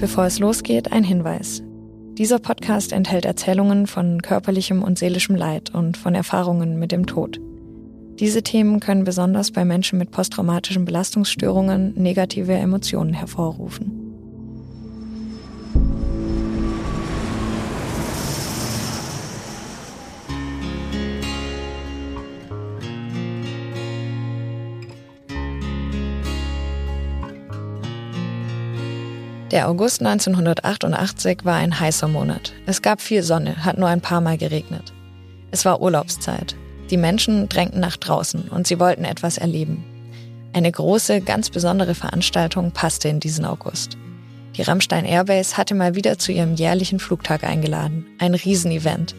Bevor 0.00 0.24
es 0.24 0.38
losgeht, 0.38 0.92
ein 0.92 1.04
Hinweis. 1.04 1.62
Dieser 2.16 2.38
Podcast 2.38 2.92
enthält 2.92 3.26
Erzählungen 3.26 3.86
von 3.86 4.22
körperlichem 4.22 4.82
und 4.82 4.98
seelischem 4.98 5.36
Leid 5.36 5.74
und 5.74 5.98
von 5.98 6.14
Erfahrungen 6.14 6.78
mit 6.78 6.90
dem 6.90 7.04
Tod. 7.04 7.38
Diese 8.18 8.42
Themen 8.42 8.80
können 8.80 9.04
besonders 9.04 9.50
bei 9.50 9.66
Menschen 9.66 9.98
mit 9.98 10.10
posttraumatischen 10.10 10.86
Belastungsstörungen 10.86 11.92
negative 11.96 12.54
Emotionen 12.54 13.12
hervorrufen. 13.12 13.99
Der 29.50 29.68
August 29.68 30.00
1988 30.00 31.44
war 31.44 31.56
ein 31.56 31.80
heißer 31.80 32.06
Monat. 32.06 32.52
Es 32.66 32.82
gab 32.82 33.00
viel 33.00 33.24
Sonne, 33.24 33.64
hat 33.64 33.78
nur 33.78 33.88
ein 33.88 34.00
paar 34.00 34.20
Mal 34.20 34.38
geregnet. 34.38 34.92
Es 35.50 35.64
war 35.64 35.82
Urlaubszeit. 35.82 36.54
Die 36.88 36.96
Menschen 36.96 37.48
drängten 37.48 37.80
nach 37.80 37.96
draußen 37.96 38.48
und 38.48 38.68
sie 38.68 38.78
wollten 38.78 39.04
etwas 39.04 39.38
erleben. 39.38 39.84
Eine 40.52 40.70
große, 40.70 41.20
ganz 41.20 41.50
besondere 41.50 41.96
Veranstaltung 41.96 42.70
passte 42.70 43.08
in 43.08 43.18
diesen 43.18 43.44
August. 43.44 43.96
Die 44.56 44.62
Rammstein 44.62 45.04
Airbase 45.04 45.56
hatte 45.56 45.74
mal 45.74 45.96
wieder 45.96 46.16
zu 46.16 46.30
ihrem 46.30 46.54
jährlichen 46.54 47.00
Flugtag 47.00 47.42
eingeladen. 47.42 48.06
Ein 48.20 48.34
Riesenevent. 48.34 49.16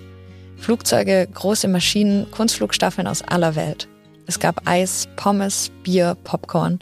Flugzeuge, 0.56 1.28
große 1.34 1.68
Maschinen, 1.68 2.32
Kunstflugstaffeln 2.32 3.08
aus 3.08 3.22
aller 3.22 3.56
Welt. 3.56 3.90
Es 4.28 4.40
gab 4.40 4.66
Eis, 4.66 5.10
Pommes, 5.18 5.72
Bier, 5.84 6.16
Popcorn. 6.24 6.80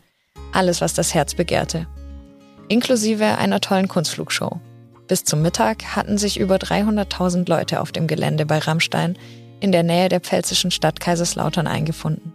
Alles, 0.52 0.82
was 0.82 0.94
das 0.94 1.16
Herz 1.16 1.34
begehrte 1.34 1.88
inklusive 2.70 3.38
einer 3.38 3.60
tollen 3.60 3.88
Kunstflugshow. 3.88 4.62
Bis 5.08 5.24
zum 5.24 5.42
Mittag 5.42 5.96
hatten 5.96 6.18
sich 6.18 6.40
über 6.40 6.56
300.000 6.58 7.50
Leute 7.50 7.82
auf 7.82 7.92
dem 7.92 8.08
Gelände 8.08 8.46
bei 8.46 8.60
Rammstein 8.60 9.18
in 9.60 9.72
der 9.72 9.84
Nähe 9.84 10.08
der 10.08 10.22
pfälzischen 10.22 10.72
Stadt 10.72 11.00
Kaiserslautern 11.00 11.68
eingefunden. 11.68 12.34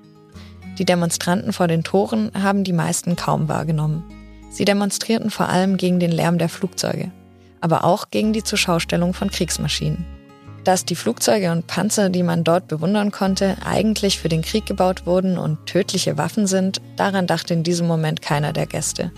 Die 0.79 0.85
Demonstranten 0.85 1.53
vor 1.53 1.69
den 1.69 1.85
Toren 1.85 2.33
haben 2.35 2.65
die 2.65 2.73
meisten 2.73 3.15
kaum 3.15 3.49
wahrgenommen. 3.49 4.03
Sie 4.51 4.65
demonstrierten 4.65 5.31
vor 5.31 5.49
allem 5.49 5.77
gegen 5.77 6.01
den 6.01 6.11
Lärm 6.11 6.39
der 6.39 6.49
Flugzeuge, 6.49 7.13
aber 7.61 7.85
auch 7.85 8.11
gegen 8.11 8.33
die 8.33 8.43
Zurschaustellung 8.43 9.15
von 9.15 9.31
Kriegsmaschinen. 9.31 10.05
Dass 10.65 10.85
die 10.85 10.97
Flugzeuge 10.97 11.53
und 11.53 11.67
Panzer, 11.67 12.09
die 12.09 12.23
man 12.23 12.43
dort 12.43 12.69
bewundern 12.69 13.13
konnte, 13.13 13.57
eigentlich 13.65 14.19
für 14.19 14.29
den 14.29 14.43
Krieg 14.43 14.67
gebaut 14.67 15.07
wurden 15.07 15.39
und 15.39 15.67
tödliche 15.67 16.19
Waffen 16.19 16.47
sind, 16.47 16.81
daran 16.97 17.27
dachte 17.27 17.55
in 17.55 17.63
diesem 17.63 17.87
Moment 17.87 18.23
keiner 18.23 18.53
der 18.53 18.67
Gäste. 18.67 19.13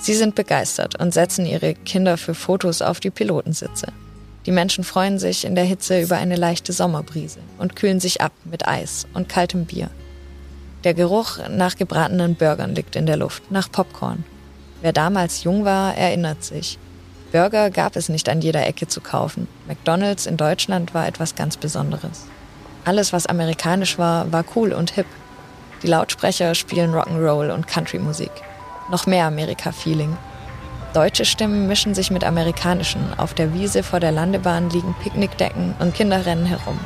Sie 0.00 0.14
sind 0.14 0.34
begeistert 0.34 1.00
und 1.00 1.14
setzen 1.14 1.46
ihre 1.46 1.74
Kinder 1.74 2.16
für 2.16 2.34
Fotos 2.34 2.82
auf 2.82 3.00
die 3.00 3.10
Pilotensitze. 3.10 3.86
Die 4.46 4.52
Menschen 4.52 4.84
freuen 4.84 5.18
sich 5.18 5.44
in 5.44 5.54
der 5.54 5.64
Hitze 5.64 6.02
über 6.02 6.16
eine 6.16 6.36
leichte 6.36 6.72
Sommerbrise 6.72 7.40
und 7.58 7.76
kühlen 7.76 8.00
sich 8.00 8.20
ab 8.20 8.32
mit 8.44 8.68
Eis 8.68 9.06
und 9.14 9.28
kaltem 9.28 9.64
Bier. 9.64 9.88
Der 10.84 10.92
Geruch 10.92 11.38
nach 11.48 11.76
gebratenen 11.76 12.34
Burgern 12.34 12.74
liegt 12.74 12.94
in 12.94 13.06
der 13.06 13.16
Luft, 13.16 13.50
nach 13.50 13.72
Popcorn. 13.72 14.24
Wer 14.82 14.92
damals 14.92 15.44
jung 15.44 15.64
war, 15.64 15.96
erinnert 15.96 16.44
sich. 16.44 16.78
Burger 17.32 17.70
gab 17.70 17.96
es 17.96 18.10
nicht 18.10 18.28
an 18.28 18.42
jeder 18.42 18.66
Ecke 18.66 18.86
zu 18.86 19.00
kaufen. 19.00 19.48
McDonald's 19.66 20.26
in 20.26 20.36
Deutschland 20.36 20.92
war 20.92 21.08
etwas 21.08 21.34
ganz 21.34 21.56
Besonderes. 21.56 22.26
Alles, 22.84 23.14
was 23.14 23.26
amerikanisch 23.26 23.98
war, 23.98 24.30
war 24.30 24.44
cool 24.54 24.74
und 24.74 24.90
hip. 24.90 25.06
Die 25.82 25.86
Lautsprecher 25.86 26.54
spielen 26.54 26.92
Rock'n'Roll 26.92 27.50
und 27.50 27.66
Country-Musik. 27.66 28.30
Noch 28.90 29.06
mehr 29.06 29.26
Amerika-Feeling. 29.26 30.16
Deutsche 30.92 31.24
Stimmen 31.24 31.66
mischen 31.66 31.94
sich 31.94 32.10
mit 32.10 32.22
amerikanischen. 32.22 33.18
Auf 33.18 33.34
der 33.34 33.54
Wiese 33.54 33.82
vor 33.82 33.98
der 33.98 34.12
Landebahn 34.12 34.70
liegen 34.70 34.94
Picknickdecken 35.02 35.74
und 35.78 35.94
Kinder 35.94 36.26
rennen 36.26 36.46
herum. 36.46 36.78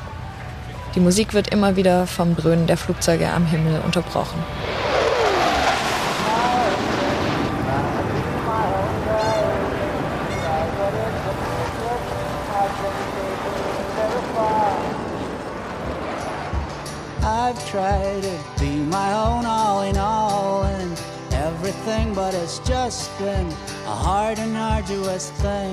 Die 0.94 1.00
Musik 1.00 1.34
wird 1.34 1.48
immer 1.48 1.76
wieder 1.76 2.06
vom 2.06 2.36
Dröhnen 2.36 2.66
der 2.66 2.76
Flugzeuge 2.76 3.28
am 3.28 3.46
Himmel 3.46 3.80
unterbrochen. 3.84 4.42
I've 17.22 17.70
tried 17.70 18.22
to 18.22 18.37
everything, 21.78 22.14
but 22.14 22.34
it's 22.34 22.60
just 22.66 23.10
been 23.18 23.46
a 23.86 23.94
hard 23.94 24.38
and 24.38 24.56
arduous 24.56 25.32
thing. 25.40 25.72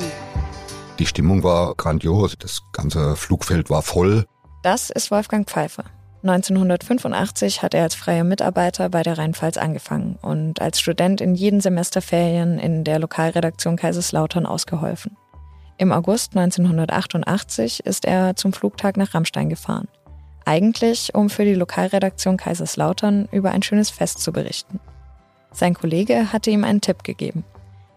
Die 0.99 1.05
Stimmung 1.05 1.43
war 1.43 1.75
grandios, 1.75 2.37
das 2.37 2.61
ganze 2.71 3.15
Flugfeld 3.15 3.69
war 3.69 3.81
voll. 3.81 4.25
Das 4.63 4.89
ist 4.89 5.11
Wolfgang 5.11 5.47
Pfeiffer. 5.47 5.83
1985 6.23 7.61
hat 7.61 7.73
er 7.73 7.83
als 7.83 7.93
freier 7.93 8.23
Mitarbeiter 8.23 8.89
bei 8.89 9.03
der 9.03 9.17
Rheinpfalz 9.17 9.57
angefangen 9.57 10.17
und 10.21 10.59
als 10.59 10.79
Student 10.79 11.21
in 11.21 11.35
jeden 11.35 11.61
Semesterferien 11.61 12.57
in 12.57 12.83
der 12.83 12.97
Lokalredaktion 12.97 13.75
Kaiserslautern 13.75 14.45
ausgeholfen. 14.45 15.17
Im 15.77 15.91
August 15.91 16.35
1988 16.35 17.85
ist 17.85 18.05
er 18.05 18.35
zum 18.35 18.53
Flugtag 18.53 18.97
nach 18.97 19.13
Rammstein 19.13 19.49
gefahren. 19.49 19.87
Eigentlich, 20.45 21.13
um 21.13 21.29
für 21.29 21.45
die 21.45 21.53
Lokalredaktion 21.53 22.37
Kaiserslautern 22.37 23.27
über 23.31 23.51
ein 23.51 23.61
schönes 23.61 23.89
Fest 23.89 24.21
zu 24.21 24.31
berichten. 24.31 24.79
Sein 25.55 25.73
Kollege 25.73 26.33
hatte 26.33 26.51
ihm 26.51 26.65
einen 26.65 26.81
Tipp 26.81 27.05
gegeben. 27.05 27.45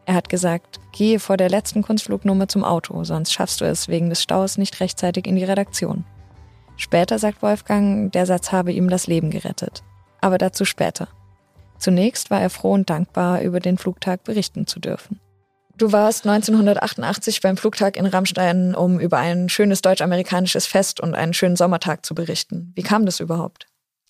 Er 0.06 0.14
hat 0.14 0.28
gesagt, 0.28 0.78
gehe 0.92 1.18
vor 1.18 1.36
der 1.36 1.50
letzten 1.50 1.82
Kunstflugnummer 1.82 2.46
zum 2.46 2.62
Auto, 2.62 3.02
sonst 3.02 3.32
schaffst 3.32 3.60
du 3.60 3.64
es 3.64 3.88
wegen 3.88 4.08
des 4.08 4.22
Staus 4.22 4.58
nicht 4.58 4.78
rechtzeitig 4.78 5.26
in 5.26 5.34
die 5.34 5.44
Redaktion. 5.44 6.04
Später 6.76 7.18
sagt 7.18 7.42
Wolfgang, 7.42 8.12
der 8.12 8.26
Satz 8.26 8.52
habe 8.52 8.72
ihm 8.72 8.88
das 8.88 9.08
Leben 9.08 9.30
gerettet. 9.30 9.82
Aber 10.20 10.38
dazu 10.38 10.64
später. 10.64 11.08
Zunächst 11.78 12.30
war 12.30 12.40
er 12.40 12.50
froh 12.50 12.72
und 12.72 12.88
dankbar, 12.88 13.42
über 13.42 13.58
den 13.58 13.76
Flugtag 13.76 14.22
berichten 14.22 14.68
zu 14.68 14.78
dürfen. 14.78 15.20
Du 15.76 15.90
warst 15.90 16.26
1988 16.26 17.40
beim 17.40 17.56
Flugtag 17.56 17.96
in 17.96 18.06
Rammstein, 18.06 18.76
um 18.76 19.00
über 19.00 19.18
ein 19.18 19.48
schönes 19.48 19.82
deutsch-amerikanisches 19.82 20.66
Fest 20.66 21.00
und 21.00 21.14
einen 21.14 21.34
schönen 21.34 21.56
Sommertag 21.56 22.06
zu 22.06 22.14
berichten. 22.14 22.72
Wie 22.76 22.82
kam 22.82 23.04
das 23.04 23.18
überhaupt? 23.18 23.66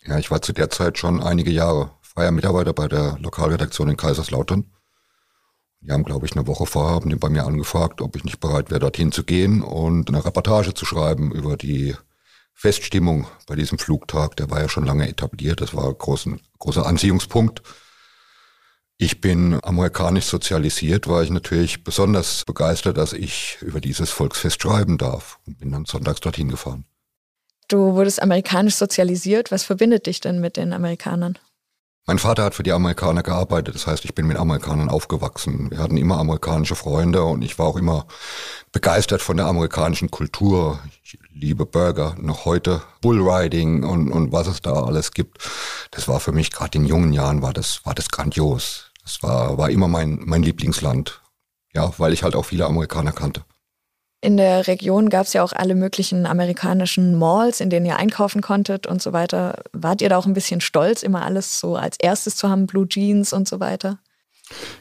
Ja, 0.06 0.18
ich 0.18 0.30
war 0.30 0.40
zu 0.42 0.52
der 0.52 0.70
Zeit 0.70 0.98
schon 0.98 1.22
einige 1.22 1.50
Jahre 1.50 1.90
freier 2.18 2.32
Mitarbeiter 2.32 2.72
bei 2.72 2.88
der 2.88 3.16
Lokalredaktion 3.20 3.90
in 3.90 3.96
Kaiserslautern. 3.96 4.64
Die 5.80 5.92
haben, 5.92 6.02
glaube 6.02 6.26
ich, 6.26 6.32
eine 6.32 6.48
Woche 6.48 6.66
vorher 6.66 6.96
haben 6.96 7.10
die 7.10 7.14
bei 7.14 7.28
mir 7.28 7.46
angefragt, 7.46 8.00
ob 8.00 8.16
ich 8.16 8.24
nicht 8.24 8.40
bereit 8.40 8.70
wäre, 8.70 8.80
dorthin 8.80 9.12
zu 9.12 9.22
gehen 9.22 9.62
und 9.62 10.08
eine 10.08 10.24
Reportage 10.24 10.74
zu 10.74 10.84
schreiben 10.84 11.30
über 11.30 11.56
die 11.56 11.94
Feststimmung 12.54 13.28
bei 13.46 13.54
diesem 13.54 13.78
Flugtag. 13.78 14.34
Der 14.34 14.50
war 14.50 14.60
ja 14.60 14.68
schon 14.68 14.84
lange 14.84 15.08
etabliert. 15.08 15.60
Das 15.60 15.76
war 15.76 15.86
ein 15.86 15.96
großen, 15.96 16.40
großer 16.58 16.84
Anziehungspunkt. 16.84 17.62
Ich 18.96 19.20
bin 19.20 19.60
amerikanisch 19.62 20.24
sozialisiert, 20.24 21.06
war 21.06 21.22
ich 21.22 21.30
natürlich 21.30 21.84
besonders 21.84 22.44
begeistert, 22.44 22.96
dass 22.96 23.12
ich 23.12 23.58
über 23.60 23.80
dieses 23.80 24.10
Volksfest 24.10 24.60
schreiben 24.60 24.98
darf 24.98 25.38
und 25.46 25.60
bin 25.60 25.70
dann 25.70 25.84
sonntags 25.84 26.18
dorthin 26.18 26.48
gefahren. 26.48 26.84
Du 27.68 27.94
wurdest 27.94 28.20
amerikanisch 28.20 28.74
sozialisiert. 28.74 29.52
Was 29.52 29.62
verbindet 29.62 30.06
dich 30.06 30.18
denn 30.20 30.40
mit 30.40 30.56
den 30.56 30.72
Amerikanern? 30.72 31.38
Mein 32.08 32.18
Vater 32.18 32.42
hat 32.42 32.54
für 32.54 32.62
die 32.62 32.72
Amerikaner 32.72 33.22
gearbeitet, 33.22 33.74
das 33.74 33.86
heißt, 33.86 34.02
ich 34.06 34.14
bin 34.14 34.26
mit 34.26 34.38
Amerikanern 34.38 34.88
aufgewachsen. 34.88 35.70
Wir 35.70 35.76
hatten 35.76 35.98
immer 35.98 36.16
amerikanische 36.16 36.74
Freunde 36.74 37.22
und 37.22 37.42
ich 37.42 37.58
war 37.58 37.66
auch 37.66 37.76
immer 37.76 38.06
begeistert 38.72 39.20
von 39.20 39.36
der 39.36 39.44
amerikanischen 39.44 40.10
Kultur. 40.10 40.78
Ich 41.04 41.18
liebe 41.34 41.66
Burger, 41.66 42.16
noch 42.18 42.46
heute 42.46 42.80
Bullriding 43.02 43.84
und, 43.84 44.10
und 44.10 44.32
was 44.32 44.46
es 44.46 44.62
da 44.62 44.72
alles 44.84 45.10
gibt. 45.10 45.46
Das 45.90 46.08
war 46.08 46.18
für 46.18 46.32
mich 46.32 46.50
gerade 46.50 46.78
in 46.78 46.86
jungen 46.86 47.12
Jahren 47.12 47.42
war 47.42 47.52
das 47.52 47.84
war 47.84 47.94
das 47.94 48.08
grandios. 48.08 48.90
Das 49.02 49.22
war 49.22 49.58
war 49.58 49.68
immer 49.68 49.86
mein 49.86 50.18
mein 50.24 50.42
Lieblingsland. 50.42 51.20
Ja, 51.74 51.92
weil 51.98 52.14
ich 52.14 52.22
halt 52.22 52.34
auch 52.34 52.46
viele 52.46 52.64
Amerikaner 52.64 53.12
kannte. 53.12 53.44
In 54.20 54.36
der 54.36 54.66
Region 54.66 55.10
gab 55.10 55.26
es 55.26 55.32
ja 55.32 55.44
auch 55.44 55.52
alle 55.52 55.76
möglichen 55.76 56.26
amerikanischen 56.26 57.14
Malls, 57.14 57.60
in 57.60 57.70
denen 57.70 57.86
ihr 57.86 57.96
einkaufen 57.96 58.40
konntet 58.40 58.88
und 58.88 59.00
so 59.00 59.12
weiter. 59.12 59.62
Wart 59.72 60.02
ihr 60.02 60.08
da 60.08 60.18
auch 60.18 60.26
ein 60.26 60.34
bisschen 60.34 60.60
stolz, 60.60 61.04
immer 61.04 61.24
alles 61.24 61.60
so 61.60 61.76
als 61.76 61.96
erstes 62.00 62.34
zu 62.34 62.48
haben, 62.48 62.66
Blue 62.66 62.88
Jeans 62.88 63.32
und 63.32 63.46
so 63.46 63.60
weiter? 63.60 64.00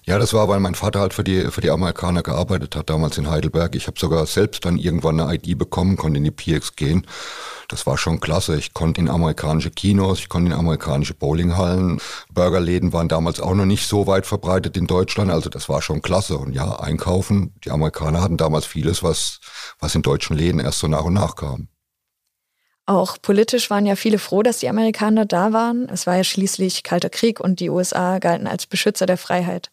Ja, 0.05 0.17
das 0.17 0.33
war, 0.33 0.47
weil 0.47 0.59
mein 0.59 0.75
Vater 0.75 1.01
halt 1.01 1.13
für 1.13 1.23
die, 1.23 1.51
für 1.51 1.61
die 1.61 1.69
Amerikaner 1.69 2.23
gearbeitet 2.23 2.75
hat, 2.75 2.89
damals 2.89 3.17
in 3.17 3.29
Heidelberg. 3.29 3.75
Ich 3.75 3.87
habe 3.87 3.99
sogar 3.99 4.25
selbst 4.25 4.65
dann 4.65 4.77
irgendwann 4.77 5.19
eine 5.19 5.35
ID 5.35 5.57
bekommen, 5.57 5.97
konnte 5.97 6.17
in 6.17 6.23
die 6.23 6.31
PX 6.31 6.75
gehen. 6.75 7.05
Das 7.67 7.85
war 7.85 7.97
schon 7.97 8.19
klasse. 8.21 8.57
Ich 8.57 8.73
konnte 8.73 9.01
in 9.01 9.09
amerikanische 9.09 9.69
Kinos, 9.69 10.19
ich 10.19 10.29
konnte 10.29 10.51
in 10.51 10.57
amerikanische 10.57 11.13
Bowlinghallen. 11.13 11.99
Burgerläden 12.33 12.93
waren 12.93 13.09
damals 13.09 13.41
auch 13.41 13.53
noch 13.53 13.65
nicht 13.65 13.87
so 13.87 14.07
weit 14.07 14.25
verbreitet 14.25 14.77
in 14.77 14.87
Deutschland. 14.87 15.31
Also 15.31 15.49
das 15.49 15.67
war 15.67 15.81
schon 15.81 16.01
klasse. 16.01 16.37
Und 16.37 16.53
ja, 16.53 16.79
einkaufen. 16.79 17.53
Die 17.65 17.71
Amerikaner 17.71 18.21
hatten 18.21 18.37
damals 18.37 18.65
vieles, 18.65 19.03
was, 19.03 19.39
was 19.79 19.95
in 19.95 20.01
deutschen 20.01 20.37
Läden 20.37 20.61
erst 20.61 20.79
so 20.79 20.87
nach 20.87 21.03
und 21.03 21.13
nach 21.13 21.35
kam. 21.35 21.67
Auch 22.87 23.17
politisch 23.21 23.69
waren 23.69 23.85
ja 23.85 23.97
viele 23.97 24.17
froh, 24.17 24.43
dass 24.43 24.59
die 24.59 24.69
Amerikaner 24.69 25.25
da 25.25 25.51
waren. 25.51 25.89
Es 25.89 26.07
war 26.07 26.15
ja 26.15 26.23
schließlich 26.23 26.83
Kalter 26.83 27.09
Krieg 27.09 27.41
und 27.41 27.59
die 27.59 27.69
USA 27.69 28.17
galten 28.19 28.47
als 28.47 28.65
Beschützer 28.65 29.05
der 29.05 29.17
Freiheit. 29.17 29.71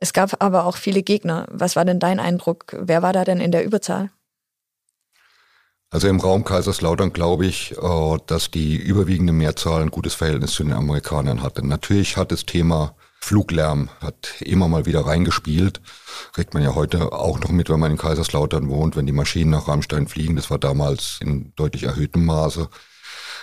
Es 0.00 0.12
gab 0.12 0.42
aber 0.42 0.66
auch 0.66 0.76
viele 0.76 1.04
Gegner. 1.04 1.46
Was 1.48 1.76
war 1.76 1.84
denn 1.84 2.00
dein 2.00 2.18
Eindruck? 2.18 2.76
Wer 2.76 3.02
war 3.02 3.12
da 3.12 3.24
denn 3.24 3.40
in 3.40 3.52
der 3.52 3.64
Überzahl? 3.64 4.10
Also 5.90 6.08
im 6.08 6.18
Raum 6.18 6.42
Kaiserslautern 6.42 7.12
glaube 7.12 7.46
ich, 7.46 7.76
äh, 7.76 8.18
dass 8.26 8.50
die 8.50 8.76
überwiegende 8.76 9.32
Mehrzahl 9.32 9.82
ein 9.82 9.90
gutes 9.92 10.14
Verhältnis 10.14 10.52
zu 10.52 10.64
den 10.64 10.72
Amerikanern 10.72 11.42
hatte. 11.42 11.64
Natürlich 11.64 12.16
hat 12.16 12.32
das 12.32 12.46
Thema 12.46 12.96
Fluglärm 13.20 13.90
hat 14.00 14.40
immer 14.40 14.68
mal 14.68 14.86
wieder 14.86 15.06
reingespielt. 15.06 15.80
Kriegt 16.32 16.54
man 16.54 16.62
ja 16.62 16.74
heute 16.74 17.12
auch 17.12 17.38
noch 17.38 17.50
mit, 17.50 17.68
wenn 17.68 17.80
man 17.80 17.92
in 17.92 17.98
Kaiserslautern 17.98 18.68
wohnt, 18.68 18.96
wenn 18.96 19.06
die 19.06 19.12
Maschinen 19.12 19.50
nach 19.50 19.68
Rammstein 19.68 20.08
fliegen. 20.08 20.36
Das 20.36 20.50
war 20.50 20.58
damals 20.58 21.18
in 21.20 21.52
deutlich 21.56 21.84
erhöhtem 21.84 22.24
Maße. 22.24 22.68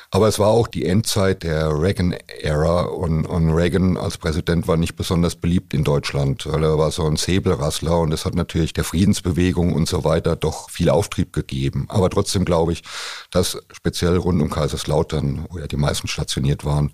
Aber 0.09 0.29
es 0.29 0.39
war 0.39 0.47
auch 0.47 0.67
die 0.67 0.85
Endzeit 0.85 1.43
der 1.43 1.69
Reagan-Ära 1.69 2.83
und, 2.83 3.25
und 3.25 3.51
Reagan 3.51 3.97
als 3.97 4.17
Präsident 4.17 4.65
war 4.67 4.77
nicht 4.77 4.95
besonders 4.95 5.35
beliebt 5.35 5.73
in 5.73 5.83
Deutschland, 5.83 6.45
weil 6.45 6.63
er 6.63 6.77
war 6.77 6.91
so 6.91 7.05
ein 7.05 7.17
Säbelrassler 7.17 7.99
und 7.99 8.11
das 8.11 8.23
hat 8.23 8.33
natürlich 8.33 8.71
der 8.71 8.85
Friedensbewegung 8.85 9.73
und 9.73 9.87
so 9.87 10.05
weiter 10.05 10.37
doch 10.37 10.69
viel 10.69 10.89
Auftrieb 10.89 11.33
gegeben. 11.33 11.87
Aber 11.89 12.09
trotzdem 12.09 12.45
glaube 12.45 12.71
ich, 12.71 12.83
dass 13.31 13.57
speziell 13.73 14.15
rund 14.15 14.41
um 14.41 14.49
Kaiserslautern, 14.49 15.45
wo 15.49 15.59
ja 15.59 15.67
die 15.67 15.75
meisten 15.75 16.07
stationiert 16.07 16.63
waren, 16.63 16.93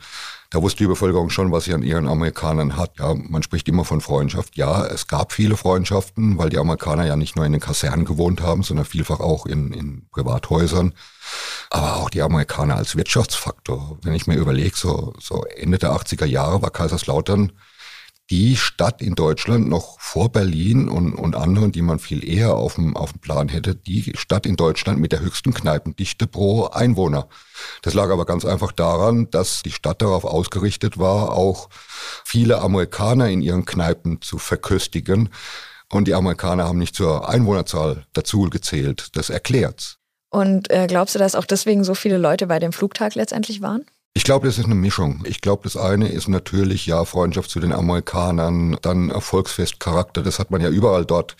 da 0.54 0.62
wusste 0.62 0.84
die 0.84 0.88
Bevölkerung 0.88 1.32
schon, 1.32 1.52
was 1.52 1.64
sie 1.64 1.74
an 1.74 1.82
ihren 1.82 2.08
Amerikanern 2.08 2.78
hat. 2.78 3.00
Ja, 3.00 3.16
man 3.16 3.42
spricht 3.42 3.68
immer 3.68 3.86
von 3.86 4.02
Freundschaft. 4.02 4.56
Ja, 4.56 4.86
es 4.86 5.08
gab 5.08 5.34
viele 5.34 5.58
Freundschaften, 5.58 6.38
weil 6.38 6.52
die 6.52 6.60
Amerikaner 6.60 7.08
ja 7.08 7.16
nicht 7.16 7.36
nur 7.36 7.44
in 7.44 7.54
den 7.54 7.60
Kasernen 7.60 8.06
gewohnt 8.06 8.40
haben, 8.40 8.62
sondern 8.62 8.86
vielfach 8.86 9.20
auch 9.20 9.48
in, 9.48 9.74
in 9.74 10.08
Privathäusern. 10.12 10.94
Aber 11.72 11.96
auch 11.96 12.12
die 12.12 12.22
Amerikaner 12.22 12.76
als 12.76 12.96
Wirtschaftsfaktor. 12.96 13.98
Wenn 14.04 14.14
ich 14.14 14.28
mir 14.28 14.36
überlege, 14.36 14.78
so, 14.78 15.14
so 15.20 15.44
Ende 15.56 15.80
der 15.80 15.90
80er 15.90 16.26
Jahre 16.26 16.62
war 16.62 16.70
Kaiserslautern 16.70 17.52
die 18.30 18.56
Stadt 18.56 19.02
in 19.02 19.16
Deutschland 19.16 19.68
noch 19.68 20.00
vor 20.00 20.32
Berlin 20.32 20.88
und, 20.88 21.14
und 21.14 21.36
anderen, 21.36 21.72
die 21.72 21.82
man 21.82 22.00
viel 22.00 22.28
eher 22.28 22.56
auf 22.56 22.76
dem, 22.76 22.96
auf 22.96 23.12
dem 23.12 23.20
Plan 23.20 23.50
hätte, 23.50 23.76
die 23.76 24.14
Stadt 24.16 24.46
in 24.46 24.56
Deutschland 24.56 25.00
mit 25.00 25.12
der 25.12 25.20
höchsten 25.20 25.54
Kneipendichte 25.54 26.26
pro 26.26 26.66
Einwohner. 26.68 27.28
Das 27.82 27.94
lag 27.94 28.10
aber 28.10 28.26
ganz 28.26 28.46
einfach 28.46 28.72
daran, 28.72 29.30
dass 29.30 29.62
die 29.62 29.72
Stadt 29.72 30.02
darauf 30.02 30.24
ausgerichtet 30.24 30.98
war, 30.98 31.34
auch 31.34 31.70
viele 32.24 32.62
Amerikaner 32.62 33.30
in 33.30 33.42
ihren 33.42 33.66
Kneipen 33.66 34.22
zu 34.22 34.38
verköstigen. 34.38 35.30
Und 35.92 36.08
die 36.08 36.16
Amerikaner 36.16 36.66
haben 36.66 36.80
nicht 36.80 36.96
zur 36.96 37.30
Einwohnerzahl 37.30 38.06
dazu 38.14 38.50
gezählt. 38.50 39.10
Das 39.14 39.30
erklärt's. 39.30 40.00
Und 40.30 40.72
äh, 40.72 40.88
glaubst 40.88 41.14
du, 41.14 41.20
dass 41.20 41.36
auch 41.36 41.46
deswegen 41.46 41.84
so 41.84 41.94
viele 41.94 42.18
Leute 42.18 42.48
bei 42.48 42.58
dem 42.58 42.74
Flugtag 42.74 43.14
letztendlich 43.14 43.62
waren? 43.62 43.86
Ich 44.16 44.26
glaube, 44.26 44.46
das 44.46 44.60
ist 44.60 44.66
eine 44.66 44.76
Mischung. 44.76 45.24
Ich 45.26 45.42
glaube, 45.42 45.64
das 45.64 45.76
eine 45.76 46.08
ist 46.08 46.28
natürlich 46.28 46.86
ja 46.86 47.04
Freundschaft 47.04 47.50
zu 47.50 47.60
den 47.60 47.74
Amerikanern, 47.74 48.78
dann 48.84 49.10
Erfolgsfestcharakter. 49.10 50.22
Das 50.22 50.38
hat 50.38 50.52
man 50.52 50.62
ja 50.62 50.70
überall 50.70 51.04
dort 51.04 51.36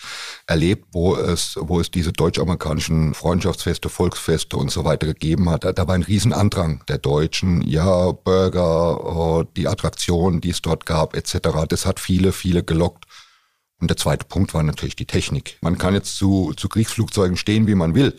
erlebt, 0.48 0.86
wo 0.90 1.14
es, 1.14 1.56
wo 1.60 1.78
es 1.78 1.92
diese 1.92 2.12
deutsch-amerikanischen 2.12 3.14
Freundschaftsfeste, 3.14 3.88
Volksfeste 3.88 4.56
und 4.56 4.72
so 4.72 4.84
weiter 4.84 5.06
gegeben 5.06 5.50
hat. 5.50 5.62
Da 5.62 5.86
war 5.86 5.94
ein 5.94 6.02
Riesenandrang 6.02 6.82
der 6.88 6.98
Deutschen. 6.98 7.62
Ja, 7.62 8.10
Burger, 8.10 9.42
äh, 9.42 9.46
die 9.56 9.68
Attraktionen, 9.68 10.40
die 10.40 10.50
es 10.50 10.60
dort 10.60 10.84
gab, 10.84 11.14
etc. 11.14 11.66
Das 11.68 11.86
hat 11.86 12.00
viele, 12.00 12.32
viele 12.32 12.64
gelockt. 12.64 13.04
Und 13.80 13.88
der 13.88 13.96
zweite 13.96 14.24
Punkt 14.24 14.52
war 14.52 14.64
natürlich 14.64 14.96
die 14.96 15.06
Technik. 15.06 15.58
Man 15.60 15.78
kann 15.78 15.94
jetzt 15.94 16.16
zu, 16.16 16.52
zu 16.56 16.68
Kriegsflugzeugen 16.68 17.36
stehen, 17.36 17.68
wie 17.68 17.76
man 17.76 17.94
will. 17.94 18.18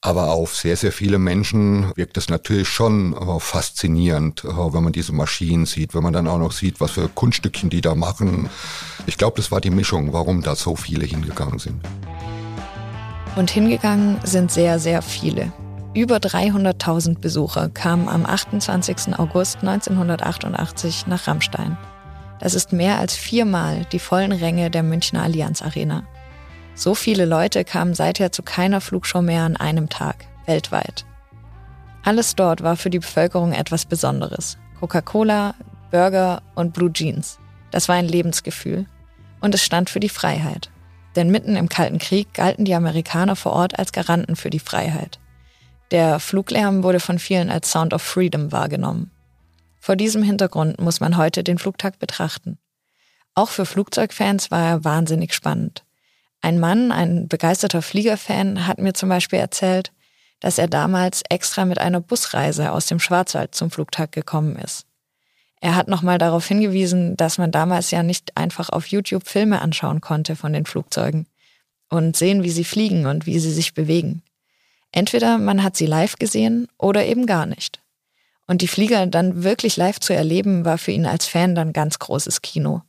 Aber 0.00 0.30
auf 0.30 0.54
sehr, 0.54 0.76
sehr 0.76 0.92
viele 0.92 1.18
Menschen 1.18 1.92
wirkt 1.96 2.16
es 2.18 2.28
natürlich 2.28 2.68
schon 2.68 3.14
äh, 3.14 3.40
faszinierend, 3.40 4.44
äh, 4.44 4.48
wenn 4.48 4.84
man 4.84 4.92
diese 4.92 5.12
Maschinen 5.12 5.66
sieht, 5.66 5.92
wenn 5.92 6.04
man 6.04 6.12
dann 6.12 6.28
auch 6.28 6.38
noch 6.38 6.52
sieht, 6.52 6.80
was 6.80 6.92
für 6.92 7.08
Kunststückchen 7.08 7.68
die 7.68 7.80
da 7.80 7.96
machen. 7.96 8.48
Ich 9.06 9.18
glaube, 9.18 9.36
das 9.36 9.50
war 9.50 9.60
die 9.60 9.70
Mischung, 9.70 10.12
warum 10.12 10.42
da 10.42 10.54
so 10.54 10.76
viele 10.76 11.04
hingegangen 11.04 11.58
sind. 11.58 11.84
Und 13.34 13.50
hingegangen 13.50 14.20
sind 14.22 14.52
sehr, 14.52 14.78
sehr 14.78 15.02
viele. 15.02 15.52
Über 15.94 16.18
300.000 16.18 17.18
Besucher 17.18 17.68
kamen 17.68 18.08
am 18.08 18.24
28. 18.24 19.18
August 19.18 19.58
1988 19.62 21.08
nach 21.08 21.26
Rammstein. 21.26 21.76
Das 22.38 22.54
ist 22.54 22.72
mehr 22.72 23.00
als 23.00 23.16
viermal 23.16 23.84
die 23.90 23.98
vollen 23.98 24.30
Ränge 24.30 24.70
der 24.70 24.84
Münchner 24.84 25.24
Allianz 25.24 25.60
Arena. 25.60 26.04
So 26.78 26.94
viele 26.94 27.24
Leute 27.24 27.64
kamen 27.64 27.92
seither 27.92 28.30
zu 28.30 28.44
keiner 28.44 28.80
Flugshow 28.80 29.20
mehr 29.20 29.42
an 29.42 29.56
einem 29.56 29.88
Tag, 29.88 30.26
weltweit. 30.46 31.04
Alles 32.04 32.36
dort 32.36 32.62
war 32.62 32.76
für 32.76 32.88
die 32.88 33.00
Bevölkerung 33.00 33.52
etwas 33.52 33.84
Besonderes. 33.84 34.58
Coca-Cola, 34.78 35.56
Burger 35.90 36.40
und 36.54 36.74
Blue 36.74 36.92
Jeans. 36.92 37.40
Das 37.72 37.88
war 37.88 37.96
ein 37.96 38.06
Lebensgefühl. 38.06 38.86
Und 39.40 39.56
es 39.56 39.64
stand 39.64 39.90
für 39.90 39.98
die 39.98 40.08
Freiheit. 40.08 40.70
Denn 41.16 41.32
mitten 41.32 41.56
im 41.56 41.68
Kalten 41.68 41.98
Krieg 41.98 42.32
galten 42.32 42.64
die 42.64 42.76
Amerikaner 42.76 43.34
vor 43.34 43.54
Ort 43.54 43.76
als 43.76 43.90
Garanten 43.90 44.36
für 44.36 44.50
die 44.50 44.60
Freiheit. 44.60 45.18
Der 45.90 46.20
Fluglärm 46.20 46.84
wurde 46.84 47.00
von 47.00 47.18
vielen 47.18 47.50
als 47.50 47.72
Sound 47.72 47.92
of 47.92 48.02
Freedom 48.02 48.52
wahrgenommen. 48.52 49.10
Vor 49.80 49.96
diesem 49.96 50.22
Hintergrund 50.22 50.80
muss 50.80 51.00
man 51.00 51.16
heute 51.16 51.42
den 51.42 51.58
Flugtag 51.58 51.98
betrachten. 51.98 52.56
Auch 53.34 53.48
für 53.48 53.66
Flugzeugfans 53.66 54.52
war 54.52 54.62
er 54.62 54.84
wahnsinnig 54.84 55.34
spannend. 55.34 55.82
Ein 56.40 56.58
Mann, 56.60 56.92
ein 56.92 57.28
begeisterter 57.28 57.82
Fliegerfan, 57.82 58.66
hat 58.66 58.78
mir 58.78 58.94
zum 58.94 59.08
Beispiel 59.08 59.38
erzählt, 59.38 59.92
dass 60.40 60.58
er 60.58 60.68
damals 60.68 61.22
extra 61.28 61.64
mit 61.64 61.78
einer 61.78 62.00
Busreise 62.00 62.72
aus 62.72 62.86
dem 62.86 63.00
Schwarzwald 63.00 63.54
zum 63.54 63.70
Flugtag 63.70 64.12
gekommen 64.12 64.56
ist. 64.56 64.86
Er 65.60 65.74
hat 65.74 65.88
nochmal 65.88 66.18
darauf 66.18 66.46
hingewiesen, 66.46 67.16
dass 67.16 67.38
man 67.38 67.50
damals 67.50 67.90
ja 67.90 68.02
nicht 68.02 68.36
einfach 68.36 68.70
auf 68.70 68.86
YouTube 68.86 69.26
Filme 69.26 69.60
anschauen 69.60 70.00
konnte 70.00 70.36
von 70.36 70.52
den 70.52 70.66
Flugzeugen 70.66 71.26
und 71.88 72.16
sehen, 72.16 72.44
wie 72.44 72.50
sie 72.50 72.64
fliegen 72.64 73.06
und 73.06 73.26
wie 73.26 73.40
sie 73.40 73.50
sich 73.50 73.74
bewegen. 73.74 74.22
Entweder 74.92 75.38
man 75.38 75.62
hat 75.62 75.76
sie 75.76 75.86
live 75.86 76.16
gesehen 76.16 76.68
oder 76.78 77.04
eben 77.04 77.26
gar 77.26 77.46
nicht. 77.46 77.80
Und 78.46 78.62
die 78.62 78.68
Flieger 78.68 79.06
dann 79.06 79.42
wirklich 79.42 79.76
live 79.76 80.00
zu 80.00 80.14
erleben, 80.14 80.64
war 80.64 80.78
für 80.78 80.92
ihn 80.92 81.06
als 81.06 81.26
Fan 81.26 81.54
dann 81.54 81.72
ganz 81.72 81.98
großes 81.98 82.40
Kino. 82.40 82.82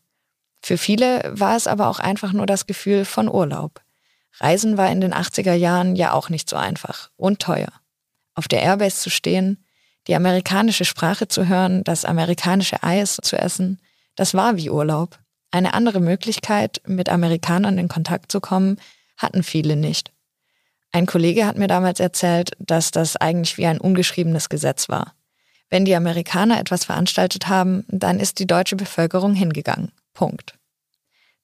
Für 0.61 0.77
viele 0.77 1.31
war 1.33 1.55
es 1.55 1.67
aber 1.67 1.87
auch 1.87 1.99
einfach 1.99 2.33
nur 2.33 2.45
das 2.45 2.65
Gefühl 2.65 3.05
von 3.05 3.29
Urlaub. 3.29 3.81
Reisen 4.39 4.77
war 4.77 4.91
in 4.91 5.01
den 5.01 5.13
80er 5.13 5.53
Jahren 5.53 5.95
ja 5.95 6.13
auch 6.13 6.29
nicht 6.29 6.49
so 6.49 6.55
einfach 6.55 7.09
und 7.17 7.39
teuer. 7.39 7.71
Auf 8.35 8.47
der 8.47 8.61
Airbase 8.61 8.97
zu 8.97 9.09
stehen, 9.09 9.63
die 10.07 10.15
amerikanische 10.15 10.85
Sprache 10.85 11.27
zu 11.27 11.47
hören, 11.47 11.83
das 11.83 12.05
amerikanische 12.05 12.83
Eis 12.83 13.17
zu 13.21 13.37
essen, 13.37 13.79
das 14.15 14.33
war 14.33 14.57
wie 14.57 14.69
Urlaub. 14.69 15.19
Eine 15.51 15.73
andere 15.73 15.99
Möglichkeit, 15.99 16.81
mit 16.85 17.09
Amerikanern 17.09 17.77
in 17.77 17.87
Kontakt 17.87 18.31
zu 18.31 18.39
kommen, 18.39 18.77
hatten 19.17 19.43
viele 19.43 19.75
nicht. 19.75 20.11
Ein 20.91 21.05
Kollege 21.05 21.45
hat 21.45 21.57
mir 21.57 21.67
damals 21.67 21.99
erzählt, 21.99 22.51
dass 22.59 22.91
das 22.91 23.15
eigentlich 23.15 23.57
wie 23.57 23.67
ein 23.67 23.79
ungeschriebenes 23.79 24.49
Gesetz 24.49 24.89
war. 24.89 25.13
Wenn 25.69 25.85
die 25.85 25.95
Amerikaner 25.95 26.59
etwas 26.59 26.85
veranstaltet 26.85 27.47
haben, 27.47 27.85
dann 27.87 28.19
ist 28.19 28.39
die 28.39 28.47
deutsche 28.47 28.75
Bevölkerung 28.75 29.35
hingegangen. 29.35 29.91
Punkt. 30.19 30.59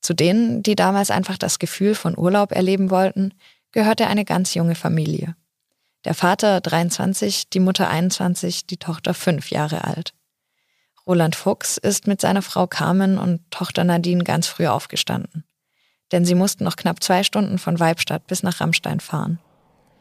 Zu 0.02 0.14
denen, 0.14 0.62
die 0.62 0.76
damals 0.76 1.10
einfach 1.10 1.38
das 1.38 1.60
Gefühl 1.60 1.96
von 1.96 2.18
Urlaub 2.18 2.52
erleben 2.52 2.90
wollten, 2.90 3.34
gehörte 3.72 4.08
eine 4.08 4.26
ganz 4.26 4.54
junge 4.54 4.76
Familie. 4.76 5.38
Der 6.04 6.14
Vater 6.14 6.60
23, 6.60 7.50
die 7.50 7.62
Mutter 7.62 7.90
21, 7.90 8.68
die 8.68 8.76
Tochter 8.76 9.14
5 9.14 9.50
Jahre 9.50 9.86
alt. 9.86 10.14
Roland 11.08 11.38
Fuchs 11.38 11.78
ist 11.78 12.06
mit 12.06 12.20
seiner 12.20 12.42
Frau 12.42 12.68
Carmen 12.68 13.18
und 13.18 13.50
Tochter 13.50 13.86
Nadine 13.86 14.26
ganz 14.26 14.48
früh 14.48 14.68
aufgestanden. 14.68 15.46
Denn 16.12 16.26
sie 16.26 16.36
mussten 16.36 16.66
noch 16.66 16.76
knapp 16.76 17.02
zwei 17.02 17.24
Stunden 17.24 17.60
von 17.60 17.80
Weibstadt 17.80 18.28
bis 18.28 18.44
nach 18.44 18.60
Rammstein 18.60 19.00
fahren. 19.00 19.40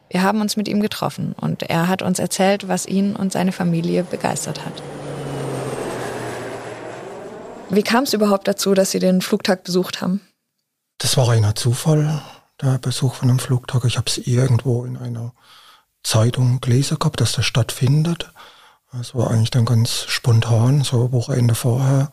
Wir 0.09 0.21
haben 0.21 0.41
uns 0.41 0.57
mit 0.57 0.67
ihm 0.67 0.81
getroffen 0.81 1.31
und 1.31 1.63
er 1.63 1.87
hat 1.87 2.01
uns 2.01 2.19
erzählt, 2.19 2.67
was 2.67 2.87
ihn 2.87 3.15
und 3.15 3.31
seine 3.31 3.53
Familie 3.53 4.03
begeistert 4.03 4.65
hat. 4.65 4.83
Wie 7.69 7.83
kam 7.83 8.03
es 8.03 8.13
überhaupt 8.13 8.47
dazu, 8.47 8.73
dass 8.73 8.91
Sie 8.91 8.99
den 8.99 9.21
Flugtag 9.21 9.63
besucht 9.63 10.01
haben? 10.01 10.21
Das 10.99 11.17
war 11.17 11.27
reiner 11.27 11.55
Zufall, 11.55 12.21
der 12.61 12.77
Besuch 12.77 13.15
von 13.15 13.29
einem 13.29 13.39
Flugtag. 13.39 13.85
Ich 13.85 13.97
habe 13.97 14.09
es 14.09 14.17
irgendwo 14.17 14.85
in 14.85 14.97
einer 14.97 15.33
Zeitung 16.03 16.61
gelesen 16.61 16.99
gehabt, 16.99 17.19
dass 17.19 17.33
das 17.33 17.45
stattfindet. 17.45 18.31
Das 18.91 19.15
war 19.15 19.31
eigentlich 19.31 19.51
dann 19.51 19.65
ganz 19.65 20.05
spontan, 20.07 20.83
so 20.83 21.11
Wochenende 21.11 21.55
vorher 21.55 22.11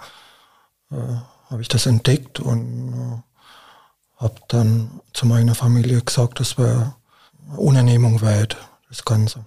äh, 0.91 0.97
habe 1.51 1.63
ich 1.63 1.69
das 1.69 1.87
entdeckt 1.87 2.41
und 2.41 3.23
äh, 4.19 4.23
habe 4.23 4.35
dann 4.49 5.01
zu 5.13 5.27
meiner 5.27 5.55
Familie 5.55 6.01
gesagt, 6.01 6.41
das 6.41 6.59
wäre 6.59 6.95
Unternehmung 7.57 8.23
wert, 8.23 8.57
das 8.89 9.05
Ganze. 9.05 9.45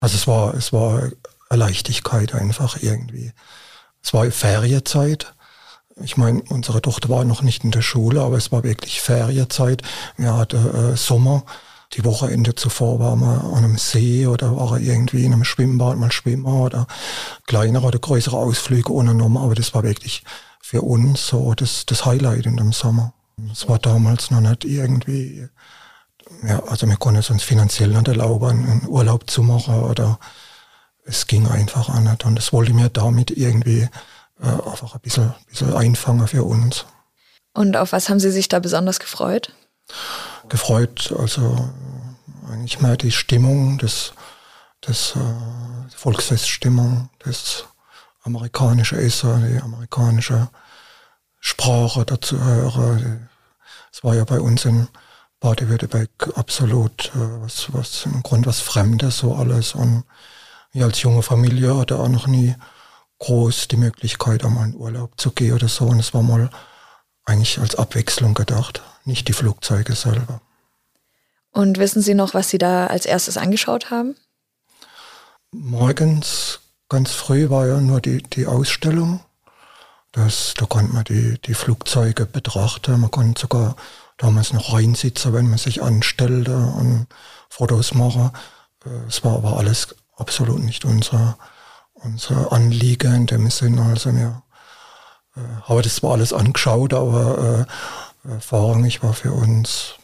Also 0.00 0.16
es 0.16 0.26
war, 0.26 0.54
es 0.54 0.72
war 0.72 1.10
eine 1.48 1.64
Leichtigkeit 1.64 2.34
einfach 2.34 2.82
irgendwie. 2.82 3.32
Es 4.02 4.12
war 4.12 4.30
Ferienzeit 4.30 5.33
ich 6.02 6.16
meine, 6.16 6.42
unsere 6.48 6.82
Tochter 6.82 7.08
war 7.08 7.24
noch 7.24 7.42
nicht 7.42 7.64
in 7.64 7.70
der 7.70 7.82
Schule, 7.82 8.20
aber 8.20 8.36
es 8.36 8.50
war 8.50 8.64
wirklich 8.64 9.00
Ferienzeit. 9.00 9.82
Wir 10.16 10.36
hatten 10.36 10.92
äh, 10.92 10.96
Sommer. 10.96 11.44
Die 11.92 12.04
Wochenende 12.04 12.56
zuvor 12.56 12.98
waren 12.98 13.20
wir 13.20 13.44
an 13.44 13.64
einem 13.64 13.78
See 13.78 14.26
oder 14.26 14.56
war 14.56 14.80
irgendwie 14.80 15.24
in 15.24 15.32
einem 15.32 15.44
Schwimmbad 15.44 15.96
mal 15.96 16.10
schwimmen 16.10 16.46
oder 16.46 16.88
kleinere 17.46 17.86
oder 17.86 18.00
größere 18.00 18.36
Ausflüge 18.36 18.92
unternommen. 18.92 19.36
Aber 19.36 19.54
das 19.54 19.74
war 19.74 19.84
wirklich 19.84 20.24
für 20.60 20.82
uns 20.82 21.28
so 21.28 21.54
das, 21.54 21.86
das 21.86 22.04
Highlight 22.04 22.46
in 22.46 22.56
dem 22.56 22.72
Sommer. 22.72 23.12
Es 23.52 23.68
war 23.68 23.78
damals 23.78 24.32
noch 24.32 24.40
nicht 24.40 24.64
irgendwie, 24.64 25.48
ja, 26.42 26.64
also 26.64 26.88
wir 26.88 26.96
konnten 26.96 27.20
es 27.20 27.30
uns 27.30 27.44
finanziell 27.44 27.90
nicht 27.90 28.08
erlauben, 28.08 28.48
einen 28.48 28.88
Urlaub 28.88 29.30
zu 29.30 29.44
machen 29.44 29.80
oder 29.80 30.18
es 31.04 31.28
ging 31.28 31.46
einfach 31.46 31.96
nicht. 32.00 32.24
Und 32.24 32.34
das 32.34 32.52
wollte 32.52 32.74
mir 32.74 32.88
damit 32.88 33.30
irgendwie 33.30 33.88
äh, 34.40 34.46
einfach 34.46 34.94
ein 34.94 35.00
bisschen, 35.00 35.34
bisschen 35.48 35.74
einfangen 35.74 36.26
für 36.26 36.44
uns. 36.44 36.86
Und 37.52 37.76
auf 37.76 37.92
was 37.92 38.08
haben 38.08 38.20
Sie 38.20 38.30
sich 38.30 38.48
da 38.48 38.58
besonders 38.58 38.98
gefreut? 38.98 39.52
Gefreut, 40.48 41.14
also 41.18 41.70
eigentlich 42.50 42.80
mehr 42.80 42.96
die 42.96 43.12
Stimmung, 43.12 43.78
das, 43.78 44.12
das 44.80 45.14
äh, 45.16 45.94
Volksfeststimmung, 45.96 47.10
das 47.20 47.64
amerikanische 48.22 48.96
Essen, 48.96 49.52
die 49.52 49.62
amerikanische 49.62 50.48
Sprache 51.40 52.04
dazu 52.04 52.42
hören. 52.42 53.28
Es 53.92 54.02
war 54.02 54.14
ja 54.14 54.24
bei 54.24 54.40
uns 54.40 54.64
in 54.64 54.88
Baden-Württemberg 55.40 56.08
absolut 56.34 57.12
äh, 57.14 57.42
was, 57.42 57.72
was 57.72 58.06
im 58.06 58.22
Grunde 58.22 58.48
was 58.48 58.60
Fremdes, 58.60 59.18
so 59.18 59.34
alles. 59.34 59.74
Und 59.74 60.04
ich 60.72 60.82
als 60.82 61.02
junge 61.02 61.22
Familie 61.22 61.76
hatte 61.76 61.98
auch 61.98 62.08
noch 62.08 62.26
nie 62.26 62.54
groß 63.18 63.68
die 63.68 63.76
Möglichkeit, 63.76 64.44
einmal 64.44 64.68
in 64.68 64.76
Urlaub 64.76 65.12
zu 65.20 65.30
gehen 65.30 65.54
oder 65.54 65.68
so. 65.68 65.86
Und 65.86 66.00
es 66.00 66.14
war 66.14 66.22
mal 66.22 66.50
eigentlich 67.24 67.58
als 67.58 67.76
Abwechslung 67.76 68.34
gedacht, 68.34 68.82
nicht 69.04 69.28
die 69.28 69.32
Flugzeuge 69.32 69.94
selber. 69.94 70.40
Und 71.50 71.78
wissen 71.78 72.02
Sie 72.02 72.14
noch, 72.14 72.34
was 72.34 72.50
Sie 72.50 72.58
da 72.58 72.88
als 72.88 73.06
erstes 73.06 73.36
angeschaut 73.36 73.90
haben? 73.90 74.16
Morgens, 75.52 76.60
ganz 76.88 77.12
früh, 77.12 77.48
war 77.48 77.66
ja 77.66 77.80
nur 77.80 78.00
die, 78.00 78.22
die 78.22 78.46
Ausstellung. 78.46 79.20
Das, 80.10 80.54
da 80.56 80.66
konnte 80.66 80.92
man 80.92 81.04
die, 81.04 81.38
die 81.40 81.54
Flugzeuge 81.54 82.26
betrachten. 82.26 83.00
Man 83.00 83.10
konnte 83.10 83.40
sogar 83.40 83.76
damals 84.18 84.52
noch 84.52 84.72
reinsitzen, 84.72 85.32
wenn 85.32 85.48
man 85.48 85.58
sich 85.58 85.82
anstellte 85.82 86.56
und 86.56 87.06
Fotos 87.48 87.94
machen. 87.94 88.32
Äh, 88.84 89.08
es 89.08 89.24
war 89.24 89.34
aber 89.36 89.56
alles 89.56 89.94
absolut 90.16 90.60
nicht 90.60 90.84
unser, 90.84 91.38
unser 92.04 92.52
Anliegen 92.52 93.14
in 93.14 93.26
dem 93.26 93.50
Sinn. 93.50 93.78
Also 93.78 94.14
wir 94.14 94.42
äh, 95.36 95.40
haben 95.62 95.82
das 95.82 95.96
zwar 95.96 96.12
alles 96.12 96.32
angeschaut, 96.32 96.94
aber 96.94 97.66
äh, 98.24 98.30
Erfahrung, 98.30 98.84
ich 98.84 99.02
war 99.02 99.12
für 99.12 99.32
uns 99.32 99.94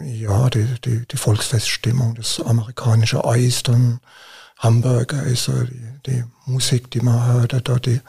ja 0.00 0.50
die, 0.50 0.66
die, 0.84 1.06
die 1.06 1.16
Volksfeststimmung, 1.16 2.14
das 2.14 2.40
amerikanische 2.40 3.24
Eis, 3.24 3.62
dann 3.62 4.00
Hamburger 4.58 5.22
Eis, 5.22 5.46
die, 5.46 6.00
die 6.06 6.24
Musik, 6.46 6.90
die 6.90 7.00
man 7.00 7.26
hörte, 7.26 7.62
da 7.62 7.78
die, 7.78 8.00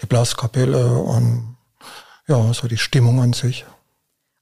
die 0.00 0.06
Blaskapelle 0.06 0.88
und 0.88 1.56
ja, 2.26 2.52
so 2.52 2.68
die 2.68 2.78
Stimmung 2.78 3.20
an 3.20 3.32
sich. 3.32 3.64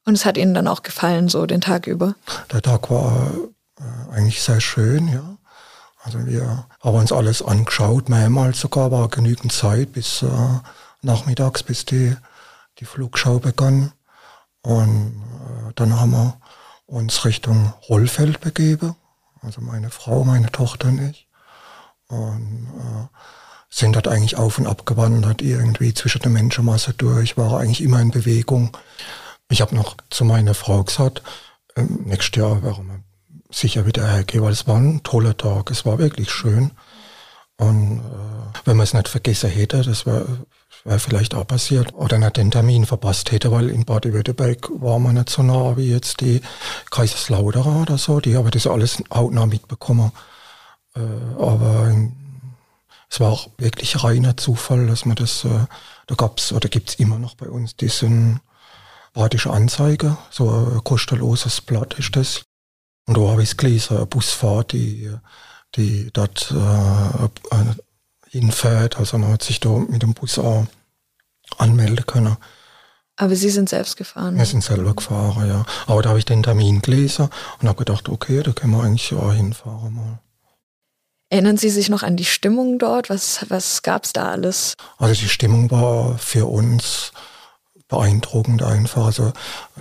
Und 0.07 0.15
es 0.15 0.25
hat 0.25 0.37
Ihnen 0.37 0.55
dann 0.55 0.69
auch 0.69 0.83
gefallen, 0.83 1.29
so 1.29 1.47
den 1.47 1.61
Tag 1.61 1.87
über? 1.87 2.15
Der 2.53 2.63
Tag 2.63 2.91
war 2.91 3.31
äh, 3.79 4.13
eigentlich 4.13 4.43
sehr 4.43 4.61
schön, 4.61 5.09
ja. 5.09 5.37
Also 6.03 6.25
wir 6.27 6.67
haben 6.81 6.97
uns 6.97 7.13
alles 7.13 7.43
angeschaut, 7.43 8.09
mehrmals 8.09 8.61
sogar, 8.61 8.91
war 8.91 9.09
genügend 9.09 9.53
Zeit 9.53 9.93
bis 9.93 10.23
äh, 10.23 10.29
nachmittags, 11.03 11.63
bis 11.63 11.85
die, 11.85 12.17
die 12.79 12.87
Flugschau 12.87 13.39
begann. 13.39 13.93
Und 14.63 15.23
äh, 15.69 15.73
dann 15.75 15.99
haben 15.99 16.13
wir 16.13 16.41
uns 16.87 17.25
Richtung 17.25 17.73
Rollfeld 17.89 18.41
begeben, 18.41 18.97
also 19.43 19.61
meine 19.61 19.91
Frau, 19.91 20.25
meine 20.25 20.51
Tochter 20.51 20.89
und 20.89 21.11
ich. 21.11 21.29
Und 22.09 22.67
äh, 22.79 23.17
sind 23.69 23.95
dort 23.95 24.09
eigentlich 24.09 24.37
auf 24.37 24.59
und 24.59 24.67
ab 24.67 24.85
gewandert, 24.85 25.43
irgendwie 25.43 25.95
zwischen 25.95 26.23
der 26.23 26.31
Menschenmasse 26.31 26.93
durch, 26.95 27.37
war 27.37 27.61
eigentlich 27.61 27.83
immer 27.83 28.01
in 28.01 28.11
Bewegung. 28.11 28.77
Ich 29.49 29.61
habe 29.61 29.77
noch 29.77 29.97
zu 30.11 30.25
meiner 30.25 30.55
Frau 30.55 30.83
gesagt, 30.83 31.23
äh, 31.77 31.83
nächstes 31.83 32.41
Jahr 32.41 32.63
werden 32.63 32.89
wir 32.89 33.10
sicher 33.51 33.87
wieder 33.87 34.07
hergehen, 34.07 34.43
weil 34.43 34.53
es 34.53 34.67
war 34.67 34.77
ein 34.77 35.03
toller 35.03 35.37
Tag, 35.37 35.71
es 35.71 35.85
war 35.85 35.99
wirklich 35.99 36.31
schön. 36.31 36.73
Und 37.57 37.99
äh, 38.01 38.59
wenn 38.65 38.77
man 38.77 38.85
es 38.85 38.95
nicht 38.95 39.09
vergessen 39.09 39.51
hätte, 39.51 39.83
das 39.83 40.07
wäre 40.07 40.47
wär 40.85 40.99
vielleicht 40.99 41.35
auch 41.35 41.47
passiert, 41.47 41.95
oder 41.95 42.19
nicht 42.19 42.37
den 42.37 42.51
Termin 42.51 42.87
verpasst 42.87 43.33
hätte, 43.33 43.53
weil 43.53 43.69
in 43.69 43.85
Baden-Württemberg 43.85 44.71
war 44.81 44.99
man 44.99 45.17
nicht 45.17 45.31
so 45.31 45.43
nah 45.43 45.77
wie 45.77 45.91
jetzt 45.91 46.21
die 46.21 46.41
Kaiserslautern 46.91 47.83
oder 47.83 47.99
so, 47.99 48.21
die 48.21 48.37
haben 48.37 48.51
das 48.51 48.67
alles 48.67 49.03
hautnah 49.13 49.47
mitbekommen. 49.47 50.13
Äh, 50.95 51.01
aber 51.39 51.95
es 53.09 53.21
war 53.21 53.31
auch 53.33 53.49
wirklich 53.59 54.03
reiner 54.03 54.37
Zufall, 54.37 54.87
dass 54.87 55.05
man 55.05 55.17
das, 55.17 55.45
äh, 55.45 55.67
da 56.07 56.15
gab's 56.15 56.53
oder 56.53 56.69
gibt's 56.69 56.95
immer 56.95 57.19
noch 57.19 57.35
bei 57.35 57.49
uns 57.49 57.77
diesen 57.77 58.41
badische 59.13 59.51
Anzeige, 59.51 60.17
so 60.31 60.49
ein 60.51 60.85
kostenloses 60.85 61.61
Blatt 61.61 61.95
ist 61.99 62.15
das. 62.17 62.43
Und 63.07 63.17
da 63.17 63.21
habe 63.23 63.43
ich 63.43 63.51
es 63.51 63.57
gelesen, 63.57 63.97
eine 63.97 64.07
Busfahrt, 64.07 64.73
die, 64.73 65.11
die 65.75 66.11
dort 66.13 66.53
äh, 66.53 67.25
äh, 67.55 67.75
hinfährt. 68.29 68.99
Also 68.99 69.19
man 69.19 69.33
hat 69.33 69.43
sich 69.43 69.61
da 69.61 69.71
mit 69.71 70.03
dem 70.03 70.15
Bus 70.15 70.39
auch 70.39 70.67
anmelden 71.59 72.07
können. 72.07 72.37
Aber 73.17 73.37
Sie 73.37 73.51
sind 73.51 73.69
selbst 73.69 73.97
gefahren? 73.99 74.39
Wir 74.39 74.47
sind 74.47 74.65
selber 74.65 74.95
gefahren, 74.95 75.47
ja. 75.47 75.67
Aber 75.87 76.01
da 76.01 76.09
habe 76.09 76.19
ich 76.19 76.25
den 76.25 76.43
Termin 76.43 76.81
gelesen 76.81 77.29
und 77.61 77.69
habe 77.69 77.85
gedacht, 77.85 78.09
okay, 78.09 78.43
da 78.43 78.53
können 78.53 78.73
wir 78.73 78.83
eigentlich 78.83 79.13
auch 79.13 79.33
hinfahren 79.33 79.95
mal. 79.95 80.21
Erinnern 81.29 81.59
Sie 81.59 81.69
sich 81.71 81.91
noch 81.91 82.03
an 82.03 82.17
die 82.17 82.25
Stimmung 82.25 82.79
dort? 82.79 83.11
Was, 83.11 83.45
was 83.49 83.83
gab 83.83 84.05
es 84.05 84.13
da 84.13 84.31
alles? 84.31 84.75
Also 84.99 85.15
die 85.15 85.29
Stimmung 85.29 85.71
war 85.71 86.19
für 86.19 86.47
uns 86.47 87.13
beeindruckend 87.91 88.63
einfach. 88.63 89.05
Also 89.05 89.33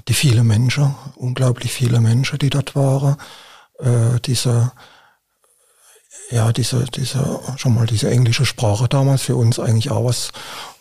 die 0.08 0.14
viele 0.14 0.44
Menschen, 0.44 0.96
unglaublich 1.16 1.72
viele 1.72 2.02
Menschen, 2.02 2.40
die 2.40 2.50
dort 2.50 2.76
waren. 2.76 3.16
Äh, 3.80 4.20
diese, 4.26 4.72
ja, 6.32 6.52
diese, 6.52 6.86
diese, 6.86 7.40
schon 7.56 7.74
mal 7.74 7.86
diese 7.86 8.10
englische 8.10 8.46
Sprache 8.46 8.88
damals 8.90 9.22
für 9.22 9.36
uns 9.36 9.60
eigentlich 9.60 9.92
auch 9.92 10.06
was, 10.06 10.32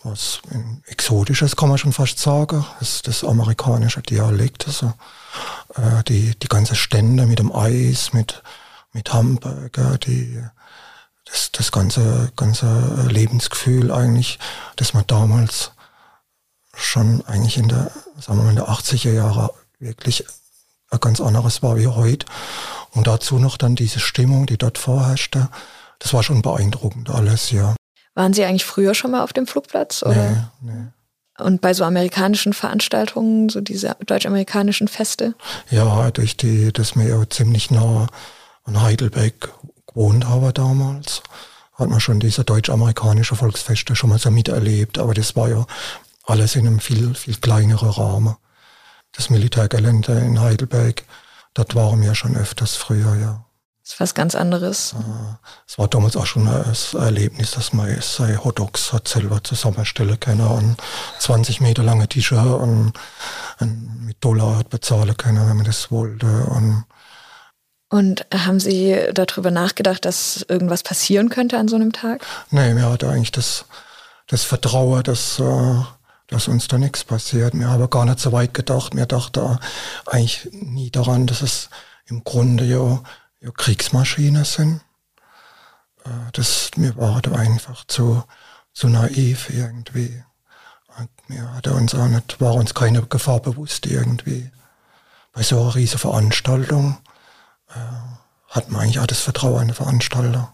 was 0.03 0.41
Exotisches 0.87 1.55
kann 1.55 1.69
man 1.69 1.79
schon 1.79 1.93
fast 1.93 2.19
sagen. 2.19 2.65
Das, 2.81 3.03
das 3.03 3.23
amerikanische 3.23 4.03
Dialekt, 4.03 4.67
also 4.67 4.93
äh, 5.77 6.03
die, 6.09 6.39
die 6.39 6.49
ganze 6.49 6.75
Stände 6.75 7.27
mit 7.27 7.39
dem 7.39 7.55
Eis, 7.55 8.13
mit, 8.13 8.43
mit 8.93 9.13
Hamburger, 9.13 9.99
die, 9.99 10.43
das, 11.27 11.53
das 11.53 11.73
ganze, 11.73 12.33
ganze 12.37 13.07
Lebensgefühl 13.09 13.93
eigentlich, 13.93 14.39
das 14.77 14.95
man 14.95 15.07
damals 15.07 15.73
schon 16.79 17.23
eigentlich 17.27 17.59
in 17.59 17.69
der, 17.69 17.91
sagen 18.21 18.39
wir 18.39 18.45
mal, 18.45 18.51
in 18.51 18.57
der 18.57 18.69
80er 18.69 19.13
Jahre 19.13 19.51
wirklich 19.79 20.25
ein 20.91 21.01
ganz 21.01 21.21
anderes 21.21 21.63
war 21.63 21.77
wie 21.77 21.87
heute. 21.87 22.27
Und 22.93 23.07
dazu 23.07 23.39
noch 23.39 23.57
dann 23.57 23.77
diese 23.77 24.01
Stimmung, 24.01 24.47
die 24.47 24.57
dort 24.57 24.79
vorherrschte. 24.79 25.49
Das 25.99 26.15
war 26.15 26.23
schon 26.23 26.43
beeindruckend 26.43 27.11
alles, 27.11 27.51
ja. 27.51 27.75
Waren 28.15 28.33
Sie 28.33 28.45
eigentlich 28.45 28.65
früher 28.65 28.95
schon 28.95 29.11
mal 29.11 29.23
auf 29.23 29.33
dem 29.33 29.47
Flugplatz? 29.47 30.03
Oder? 30.03 30.51
Nee, 30.61 30.73
nee. 30.73 30.87
Und 31.39 31.61
bei 31.61 31.73
so 31.73 31.85
amerikanischen 31.85 32.53
Veranstaltungen, 32.53 33.49
so 33.49 33.61
diese 33.61 33.97
deutsch-amerikanischen 34.05 34.89
Feste? 34.89 35.35
Ja, 35.71 36.11
durch 36.11 36.37
die, 36.37 36.73
dass 36.73 36.97
wir 36.97 37.07
ja 37.07 37.31
ziemlich 37.31 37.71
nah 37.71 38.09
an 38.65 38.83
Heidelberg 38.83 39.53
gewohnt 39.87 40.27
haben 40.27 40.53
damals, 40.53 41.23
hat 41.75 41.89
man 41.89 42.01
schon 42.01 42.19
diese 42.19 42.43
deutsch-amerikanische 42.43 43.37
Volksfeste 43.37 43.95
schon 43.95 44.11
mal 44.11 44.19
so 44.19 44.33
miterlebt. 44.33 44.99
Aber 44.99 45.15
das 45.15 45.37
war 45.37 45.49
ja 45.49 45.65
alles 46.29 46.57
in 46.57 46.67
einem 46.67 46.81
viel, 46.81 47.15
viel 47.15 47.37
kleineren 47.37 47.91
Rahmen. 47.91 48.37
Das 49.13 49.31
Militärgelände 49.31 50.13
in 50.19 50.41
Heidelberg, 50.41 51.05
dort 51.55 51.75
waren 51.75 52.03
wir 52.03 52.15
schon 52.15 52.37
öfters 52.37 52.77
früher, 52.77 53.17
ja. 53.17 53.45
Das 53.83 53.95
ist 53.95 54.01
was 54.01 54.15
ganz 54.15 54.35
anderes. 54.35 54.95
Es 55.67 55.79
war 55.79 55.89
damals 55.89 56.15
auch 56.15 56.27
schon 56.27 56.47
ein 56.47 56.75
Erlebnis, 56.93 57.53
dass 57.53 57.73
man 57.73 57.99
seine 58.03 58.45
Hotdogs 58.45 58.93
hat 58.93 59.09
selber 59.09 59.43
zusammenstellen 59.43 60.21
können 60.21 60.47
und 60.47 60.77
20 61.21 61.63
Meter 61.63 61.83
lange 61.83 62.07
Tische 62.07 62.37
und, 62.37 62.93
und 63.61 64.05
mit 64.05 64.23
Dollar 64.23 64.59
hat 64.59 64.69
bezahlen 64.69 65.17
können, 65.17 65.49
wenn 65.49 65.57
man 65.57 65.65
das 65.65 65.91
wollte. 65.91 66.27
Und, 66.27 66.85
und 67.89 68.27
haben 68.35 68.61
Sie 68.61 68.95
darüber 69.15 69.51
nachgedacht, 69.51 70.05
dass 70.05 70.45
irgendwas 70.51 70.83
passieren 70.83 71.31
könnte 71.31 71.57
an 71.57 71.69
so 71.69 71.77
einem 71.77 71.95
Tag? 71.95 72.27
Nee, 72.51 72.75
mir 72.75 72.91
hatte 72.91 73.09
eigentlich 73.09 73.33
das, 73.33 73.65
das 74.27 74.45
Vertrauen, 74.45 75.03
dass 75.03 75.39
äh, 75.39 75.83
dass 76.29 76.47
uns 76.47 76.69
da 76.69 76.79
nichts 76.79 77.05
passiert. 77.05 77.55
Mir 77.55 77.69
habe 77.69 77.89
gar 77.89 78.05
nicht 78.05 78.21
so 78.21 78.33
weit 78.33 78.55
gedacht. 78.55 78.95
Mir 78.95 79.07
dachte 79.07 79.59
eigentlich 80.07 80.49
nie 80.53 80.91
daran, 80.91 81.27
dass 81.27 81.43
es 81.43 81.71
im 82.07 82.23
Grunde 82.23 82.65
ja, 82.65 83.03
ja 83.41 83.51
Kriegsmaschinen 83.51 84.45
sind. 84.45 84.81
Äh, 86.05 86.11
das, 86.33 86.71
mir 86.77 86.97
war 86.97 87.21
da 87.23 87.33
einfach 87.33 87.85
zu, 87.87 88.23
zu 88.73 88.89
naiv 88.89 89.51
irgendwie. 89.51 90.23
mir 91.29 91.55
hatte 91.55 91.73
uns 91.73 91.95
auch 91.95 92.09
nicht, 92.09 92.41
war 92.41 92.55
uns 92.55 92.75
keine 92.75 93.03
Gefahr 93.03 93.41
bewusst 93.41 93.87
irgendwie. 93.87 94.51
Bei 95.33 95.43
so 95.43 95.61
einer 95.61 95.75
riesen 95.75 95.99
Veranstaltung 95.99 96.99
äh, 97.71 97.79
hat 98.49 98.71
man 98.71 98.83
eigentlich 98.83 99.01
auch 99.01 99.07
das 99.07 99.21
Vertrauen 99.21 99.61
an 99.61 99.69
den 99.69 99.75
Veranstalter. 99.75 100.53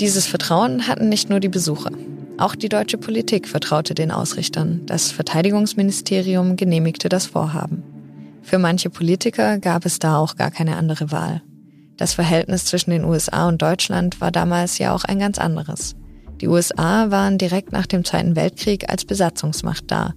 Dieses 0.00 0.28
Vertrauen 0.28 0.86
hatten 0.86 1.08
nicht 1.08 1.28
nur 1.28 1.40
die 1.40 1.48
Besucher. 1.48 1.90
Auch 2.38 2.54
die 2.54 2.68
deutsche 2.68 2.98
Politik 2.98 3.48
vertraute 3.48 3.96
den 3.96 4.12
Ausrichtern. 4.12 4.82
Das 4.86 5.10
Verteidigungsministerium 5.10 6.54
genehmigte 6.54 7.08
das 7.08 7.26
Vorhaben. 7.26 7.82
Für 8.42 8.58
manche 8.58 8.90
Politiker 8.90 9.58
gab 9.58 9.84
es 9.84 9.98
da 9.98 10.18
auch 10.18 10.36
gar 10.36 10.52
keine 10.52 10.76
andere 10.76 11.10
Wahl. 11.10 11.42
Das 11.96 12.14
Verhältnis 12.14 12.64
zwischen 12.64 12.92
den 12.92 13.04
USA 13.04 13.48
und 13.48 13.60
Deutschland 13.60 14.20
war 14.20 14.30
damals 14.30 14.78
ja 14.78 14.94
auch 14.94 15.02
ein 15.02 15.18
ganz 15.18 15.38
anderes. 15.38 15.96
Die 16.40 16.46
USA 16.46 17.10
waren 17.10 17.38
direkt 17.38 17.72
nach 17.72 17.86
dem 17.86 18.04
Zweiten 18.04 18.36
Weltkrieg 18.36 18.88
als 18.88 19.04
Besatzungsmacht 19.04 19.90
da 19.90 20.14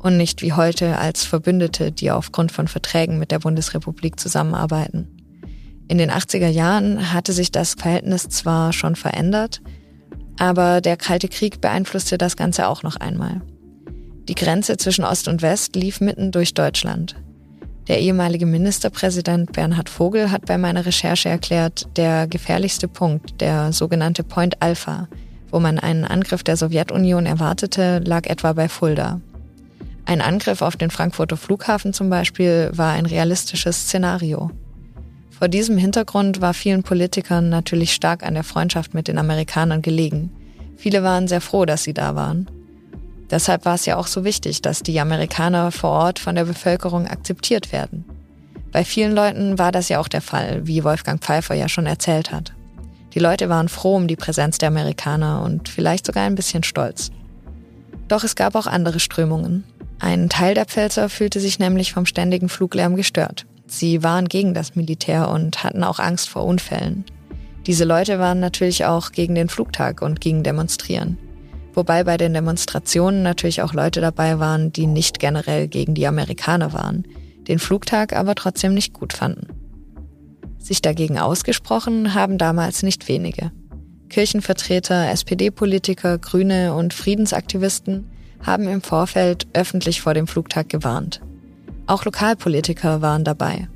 und 0.00 0.16
nicht 0.16 0.42
wie 0.42 0.54
heute 0.54 0.98
als 0.98 1.22
Verbündete, 1.24 1.92
die 1.92 2.10
aufgrund 2.10 2.50
von 2.50 2.66
Verträgen 2.66 3.20
mit 3.20 3.30
der 3.30 3.38
Bundesrepublik 3.38 4.18
zusammenarbeiten. 4.18 5.06
In 5.86 5.98
den 5.98 6.10
80er 6.10 6.48
Jahren 6.48 7.12
hatte 7.12 7.32
sich 7.32 7.52
das 7.52 7.74
Verhältnis 7.74 8.28
zwar 8.28 8.72
schon 8.72 8.96
verändert, 8.96 9.62
aber 10.40 10.80
der 10.80 10.96
Kalte 10.96 11.28
Krieg 11.28 11.60
beeinflusste 11.60 12.16
das 12.16 12.34
Ganze 12.34 12.66
auch 12.66 12.82
noch 12.82 12.96
einmal. 12.96 13.42
Die 14.26 14.34
Grenze 14.34 14.78
zwischen 14.78 15.04
Ost 15.04 15.28
und 15.28 15.42
West 15.42 15.76
lief 15.76 16.00
mitten 16.00 16.32
durch 16.32 16.54
Deutschland. 16.54 17.14
Der 17.88 18.00
ehemalige 18.00 18.46
Ministerpräsident 18.46 19.52
Bernhard 19.52 19.90
Vogel 19.90 20.30
hat 20.30 20.46
bei 20.46 20.56
meiner 20.56 20.86
Recherche 20.86 21.28
erklärt, 21.28 21.88
der 21.96 22.26
gefährlichste 22.26 22.88
Punkt, 22.88 23.40
der 23.42 23.72
sogenannte 23.72 24.22
Point 24.22 24.62
Alpha, 24.62 25.08
wo 25.50 25.60
man 25.60 25.78
einen 25.78 26.06
Angriff 26.06 26.42
der 26.42 26.56
Sowjetunion 26.56 27.26
erwartete, 27.26 27.98
lag 27.98 28.26
etwa 28.26 28.54
bei 28.54 28.68
Fulda. 28.68 29.20
Ein 30.06 30.22
Angriff 30.22 30.62
auf 30.62 30.76
den 30.76 30.90
Frankfurter 30.90 31.36
Flughafen 31.36 31.92
zum 31.92 32.08
Beispiel 32.08 32.70
war 32.72 32.94
ein 32.94 33.04
realistisches 33.04 33.82
Szenario. 33.82 34.50
Vor 35.40 35.48
diesem 35.48 35.78
Hintergrund 35.78 36.42
war 36.42 36.52
vielen 36.52 36.82
Politikern 36.82 37.48
natürlich 37.48 37.94
stark 37.94 38.24
an 38.24 38.34
der 38.34 38.44
Freundschaft 38.44 38.92
mit 38.92 39.08
den 39.08 39.16
Amerikanern 39.16 39.80
gelegen. 39.80 40.30
Viele 40.76 41.02
waren 41.02 41.28
sehr 41.28 41.40
froh, 41.40 41.64
dass 41.64 41.82
sie 41.82 41.94
da 41.94 42.14
waren. 42.14 42.46
Deshalb 43.30 43.64
war 43.64 43.74
es 43.74 43.86
ja 43.86 43.96
auch 43.96 44.06
so 44.06 44.22
wichtig, 44.22 44.60
dass 44.60 44.82
die 44.82 45.00
Amerikaner 45.00 45.72
vor 45.72 45.92
Ort 45.92 46.18
von 46.18 46.34
der 46.34 46.44
Bevölkerung 46.44 47.06
akzeptiert 47.06 47.72
werden. 47.72 48.04
Bei 48.70 48.84
vielen 48.84 49.14
Leuten 49.14 49.58
war 49.58 49.72
das 49.72 49.88
ja 49.88 49.98
auch 49.98 50.08
der 50.08 50.20
Fall, 50.20 50.66
wie 50.66 50.84
Wolfgang 50.84 51.22
Pfeiffer 51.22 51.54
ja 51.54 51.70
schon 51.70 51.86
erzählt 51.86 52.32
hat. 52.32 52.52
Die 53.14 53.18
Leute 53.18 53.48
waren 53.48 53.70
froh 53.70 53.96
um 53.96 54.08
die 54.08 54.16
Präsenz 54.16 54.58
der 54.58 54.68
Amerikaner 54.68 55.40
und 55.42 55.70
vielleicht 55.70 56.04
sogar 56.04 56.24
ein 56.24 56.34
bisschen 56.34 56.64
stolz. 56.64 57.12
Doch 58.08 58.24
es 58.24 58.36
gab 58.36 58.56
auch 58.56 58.66
andere 58.66 59.00
Strömungen. 59.00 59.64
Ein 60.00 60.28
Teil 60.28 60.52
der 60.52 60.66
Pfälzer 60.66 61.08
fühlte 61.08 61.40
sich 61.40 61.58
nämlich 61.58 61.94
vom 61.94 62.04
ständigen 62.04 62.50
Fluglärm 62.50 62.94
gestört. 62.94 63.46
Sie 63.70 64.02
waren 64.02 64.26
gegen 64.26 64.52
das 64.52 64.74
Militär 64.74 65.28
und 65.28 65.62
hatten 65.62 65.84
auch 65.84 66.00
Angst 66.00 66.28
vor 66.28 66.44
Unfällen. 66.44 67.04
Diese 67.66 67.84
Leute 67.84 68.18
waren 68.18 68.40
natürlich 68.40 68.84
auch 68.84 69.12
gegen 69.12 69.36
den 69.36 69.48
Flugtag 69.48 70.02
und 70.02 70.20
gegen 70.20 70.42
Demonstrieren. 70.42 71.18
Wobei 71.72 72.02
bei 72.02 72.16
den 72.16 72.34
Demonstrationen 72.34 73.22
natürlich 73.22 73.62
auch 73.62 73.72
Leute 73.72 74.00
dabei 74.00 74.40
waren, 74.40 74.72
die 74.72 74.88
nicht 74.88 75.20
generell 75.20 75.68
gegen 75.68 75.94
die 75.94 76.08
Amerikaner 76.08 76.72
waren, 76.72 77.06
den 77.46 77.60
Flugtag 77.60 78.12
aber 78.12 78.34
trotzdem 78.34 78.74
nicht 78.74 78.92
gut 78.92 79.12
fanden. 79.12 79.46
Sich 80.58 80.82
dagegen 80.82 81.20
ausgesprochen 81.20 82.12
haben 82.12 82.38
damals 82.38 82.82
nicht 82.82 83.06
wenige. 83.06 83.52
Kirchenvertreter, 84.08 85.10
SPD-Politiker, 85.12 86.18
Grüne 86.18 86.74
und 86.74 86.92
Friedensaktivisten 86.92 88.10
haben 88.44 88.66
im 88.66 88.82
Vorfeld 88.82 89.46
öffentlich 89.52 90.00
vor 90.00 90.14
dem 90.14 90.26
Flugtag 90.26 90.68
gewarnt. 90.68 91.20
Auch 91.90 92.04
Lokalpolitiker 92.04 93.02
waren 93.02 93.24
dabei. 93.24 93.68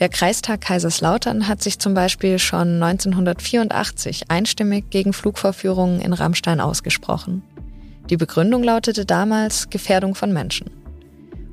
Der 0.00 0.10
Kreistag 0.10 0.60
Kaiserslautern 0.60 1.48
hat 1.48 1.62
sich 1.62 1.78
zum 1.78 1.94
Beispiel 1.94 2.38
schon 2.38 2.82
1984 2.82 4.30
einstimmig 4.30 4.90
gegen 4.90 5.14
Flugvorführungen 5.14 6.02
in 6.02 6.12
Rammstein 6.12 6.60
ausgesprochen. 6.60 7.42
Die 8.10 8.18
Begründung 8.18 8.62
lautete 8.62 9.06
damals 9.06 9.70
Gefährdung 9.70 10.14
von 10.14 10.30
Menschen. 10.30 10.70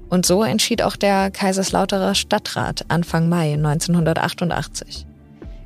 Und 0.10 0.26
so 0.26 0.44
entschied 0.44 0.82
auch 0.82 0.98
der 0.98 1.32
Kaiserslauterer 1.32 2.14
Stadtrat 2.14 2.84
Anfang 2.90 3.30
Mai 3.30 3.54
1988. 3.54 5.08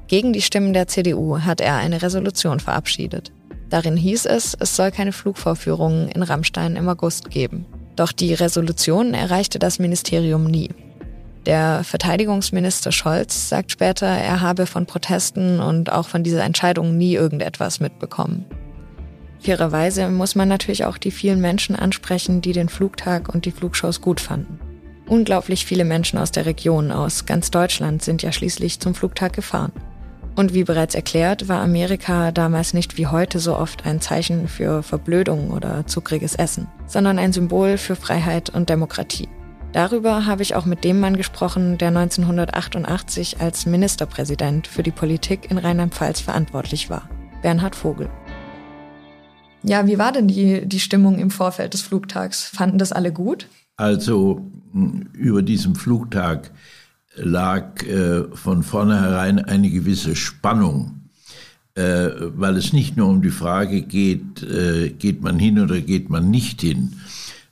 Gegen 0.07 0.31
die 0.31 0.43
Stimmen 0.43 0.73
der 0.73 0.87
CDU 0.87 1.39
hat 1.39 1.59
er 1.59 1.77
eine 1.77 2.03
Resolution 2.03 2.59
verabschiedet. 2.59 3.31
Darin 3.71 3.97
hieß 3.97 4.27
es, 4.27 4.55
es 4.59 4.75
soll 4.75 4.91
keine 4.91 5.11
Flugvorführungen 5.11 6.07
in 6.07 6.21
Rammstein 6.21 6.75
im 6.75 6.87
August 6.87 7.31
geben. 7.31 7.65
Doch 7.99 8.13
die 8.13 8.33
Resolution 8.33 9.13
erreichte 9.13 9.59
das 9.59 9.77
Ministerium 9.77 10.45
nie. 10.45 10.69
Der 11.45 11.83
Verteidigungsminister 11.83 12.93
Scholz 12.93 13.49
sagt 13.49 13.73
später, 13.73 14.07
er 14.07 14.39
habe 14.39 14.67
von 14.67 14.85
Protesten 14.85 15.59
und 15.59 15.91
auch 15.91 16.07
von 16.07 16.23
dieser 16.23 16.45
Entscheidung 16.45 16.95
nie 16.95 17.15
irgendetwas 17.15 17.81
mitbekommen. 17.81 18.45
Fairerweise 19.41 20.07
muss 20.07 20.33
man 20.33 20.47
natürlich 20.47 20.85
auch 20.85 20.97
die 20.97 21.11
vielen 21.11 21.41
Menschen 21.41 21.75
ansprechen, 21.75 22.39
die 22.39 22.53
den 22.53 22.69
Flugtag 22.69 23.27
und 23.27 23.43
die 23.43 23.51
Flugshows 23.51 23.99
gut 23.99 24.21
fanden. 24.21 24.61
Unglaublich 25.05 25.65
viele 25.65 25.83
Menschen 25.83 26.19
aus 26.19 26.31
der 26.31 26.45
Region, 26.45 26.91
aus 26.91 27.25
ganz 27.25 27.51
Deutschland 27.51 28.01
sind 28.01 28.23
ja 28.23 28.31
schließlich 28.31 28.79
zum 28.79 28.95
Flugtag 28.95 29.33
gefahren. 29.33 29.73
Und 30.39 30.53
wie 30.53 30.63
bereits 30.63 30.95
erklärt, 30.95 31.49
war 31.49 31.59
Amerika 31.59 32.31
damals 32.31 32.73
nicht 32.73 32.97
wie 32.97 33.07
heute 33.07 33.39
so 33.39 33.57
oft 33.57 33.85
ein 33.85 33.99
Zeichen 33.99 34.47
für 34.47 34.83
Verblödung 34.83 35.51
oder 35.51 35.85
zuckriges 35.85 36.33
Essen, 36.35 36.67
sondern 36.87 37.19
ein 37.19 37.33
Symbol 37.33 37.77
für 37.77 37.97
Freiheit 37.97 38.49
und 38.49 38.69
Demokratie. 38.69 39.27
Darüber 39.73 40.25
habe 40.25 40.41
ich 40.41 40.55
auch 40.55 40.65
mit 40.65 40.85
dem 40.85 41.01
Mann 41.01 41.17
gesprochen, 41.17 41.77
der 41.77 41.89
1988 41.89 43.41
als 43.41 43.65
Ministerpräsident 43.65 44.65
für 44.65 44.81
die 44.81 44.91
Politik 44.91 45.51
in 45.51 45.57
Rheinland-Pfalz 45.57 46.21
verantwortlich 46.21 46.89
war, 46.89 47.09
Bernhard 47.41 47.75
Vogel. 47.75 48.09
Ja, 49.63 49.87
wie 49.87 49.99
war 49.99 50.13
denn 50.13 50.29
die, 50.29 50.65
die 50.65 50.79
Stimmung 50.79 51.19
im 51.19 51.31
Vorfeld 51.31 51.73
des 51.73 51.81
Flugtags? 51.81 52.45
Fanden 52.45 52.77
das 52.77 52.93
alle 52.93 53.11
gut? 53.11 53.49
Also 53.75 54.49
über 55.11 55.41
diesem 55.41 55.75
Flugtag 55.75 56.51
lag 57.21 57.83
äh, 57.83 58.23
von 58.33 58.63
vornherein 58.63 59.39
eine 59.39 59.69
gewisse 59.69 60.15
Spannung, 60.15 61.09
äh, 61.75 62.09
weil 62.35 62.57
es 62.57 62.73
nicht 62.73 62.97
nur 62.97 63.07
um 63.07 63.21
die 63.21 63.29
Frage 63.29 63.81
geht, 63.81 64.43
äh, 64.43 64.89
geht 64.89 65.21
man 65.21 65.39
hin 65.39 65.59
oder 65.59 65.81
geht 65.81 66.09
man 66.09 66.29
nicht 66.29 66.61
hin, 66.61 66.93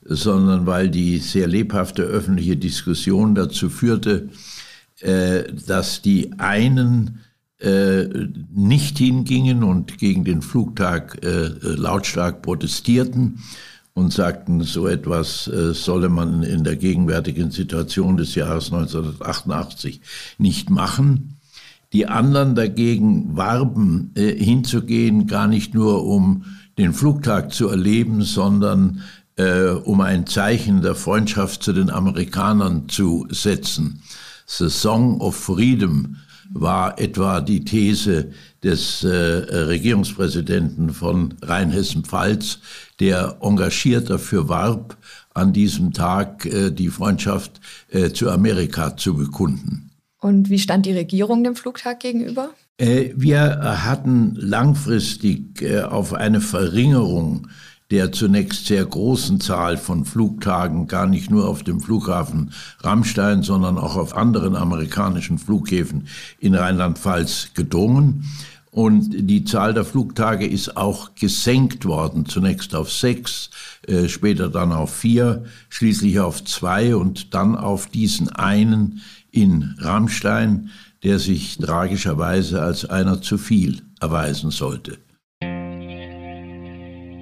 sondern 0.02 0.66
weil 0.66 0.88
die 0.88 1.18
sehr 1.18 1.46
lebhafte 1.46 2.02
öffentliche 2.02 2.56
Diskussion 2.56 3.34
dazu 3.34 3.68
führte, 3.68 4.28
äh, 5.00 5.44
dass 5.66 6.02
die 6.02 6.32
einen 6.38 7.20
äh, 7.60 8.06
nicht 8.54 8.98
hingingen 8.98 9.62
und 9.64 9.98
gegen 9.98 10.24
den 10.24 10.42
Flugtag 10.42 11.24
äh, 11.24 11.50
lautstark 11.62 12.42
protestierten 12.42 13.40
und 13.98 14.12
sagten, 14.12 14.62
so 14.62 14.86
etwas 14.86 15.48
äh, 15.48 15.74
solle 15.74 16.08
man 16.08 16.42
in 16.42 16.64
der 16.64 16.76
gegenwärtigen 16.76 17.50
Situation 17.50 18.16
des 18.16 18.34
Jahres 18.34 18.72
1988 18.72 20.00
nicht 20.38 20.70
machen. 20.70 21.38
Die 21.92 22.06
anderen 22.06 22.54
dagegen 22.54 23.36
warben, 23.36 24.12
äh, 24.14 24.32
hinzugehen, 24.32 25.26
gar 25.26 25.48
nicht 25.48 25.74
nur 25.74 26.06
um 26.06 26.44
den 26.78 26.92
Flugtag 26.92 27.52
zu 27.52 27.68
erleben, 27.68 28.22
sondern 28.22 29.02
äh, 29.36 29.70
um 29.70 30.00
ein 30.00 30.26
Zeichen 30.26 30.82
der 30.82 30.94
Freundschaft 30.94 31.62
zu 31.62 31.72
den 31.72 31.90
Amerikanern 31.90 32.88
zu 32.88 33.26
setzen. 33.30 34.02
The 34.46 34.70
Song 34.70 35.20
of 35.20 35.34
Freedom 35.34 36.16
war 36.50 36.98
etwa 36.98 37.40
die 37.40 37.64
These 37.64 38.32
des 38.62 39.04
äh, 39.04 39.08
Regierungspräsidenten 39.08 40.90
von 40.90 41.34
Rheinhessen-Pfalz, 41.42 42.58
der 43.00 43.38
engagiert 43.40 44.10
dafür 44.10 44.48
warb, 44.48 44.96
an 45.34 45.52
diesem 45.52 45.92
Tag 45.92 46.46
äh, 46.46 46.70
die 46.70 46.88
Freundschaft 46.88 47.60
äh, 47.90 48.10
zu 48.10 48.30
Amerika 48.30 48.96
zu 48.96 49.16
bekunden. 49.16 49.90
Und 50.20 50.50
wie 50.50 50.58
stand 50.58 50.86
die 50.86 50.92
Regierung 50.92 51.44
dem 51.44 51.54
Flugtag 51.54 52.00
gegenüber? 52.00 52.50
Äh, 52.78 53.10
wir 53.14 53.84
hatten 53.84 54.34
langfristig 54.36 55.62
äh, 55.62 55.82
auf 55.82 56.12
eine 56.12 56.40
Verringerung 56.40 57.48
der 57.90 58.12
zunächst 58.12 58.66
sehr 58.66 58.84
großen 58.84 59.40
Zahl 59.40 59.76
von 59.78 60.04
Flugtagen 60.04 60.86
gar 60.86 61.06
nicht 61.06 61.30
nur 61.30 61.48
auf 61.48 61.62
dem 61.62 61.80
Flughafen 61.80 62.52
Rammstein, 62.80 63.42
sondern 63.42 63.78
auch 63.78 63.96
auf 63.96 64.16
anderen 64.16 64.56
amerikanischen 64.56 65.38
Flughäfen 65.38 66.08
in 66.38 66.54
Rheinland-Pfalz 66.54 67.50
gedrungen. 67.54 68.24
Und 68.70 69.08
die 69.12 69.44
Zahl 69.44 69.72
der 69.72 69.84
Flugtage 69.84 70.46
ist 70.46 70.76
auch 70.76 71.14
gesenkt 71.14 71.86
worden, 71.86 72.26
zunächst 72.26 72.74
auf 72.74 72.92
sechs, 72.92 73.50
äh, 73.86 74.08
später 74.08 74.50
dann 74.50 74.72
auf 74.72 74.94
vier, 74.94 75.44
schließlich 75.70 76.20
auf 76.20 76.44
zwei 76.44 76.94
und 76.94 77.34
dann 77.34 77.56
auf 77.56 77.86
diesen 77.86 78.28
einen 78.28 79.00
in 79.30 79.74
Rammstein, 79.78 80.70
der 81.02 81.18
sich 81.18 81.56
tragischerweise 81.58 82.60
als 82.60 82.84
einer 82.84 83.22
zu 83.22 83.38
viel 83.38 83.82
erweisen 84.00 84.50
sollte. 84.50 84.98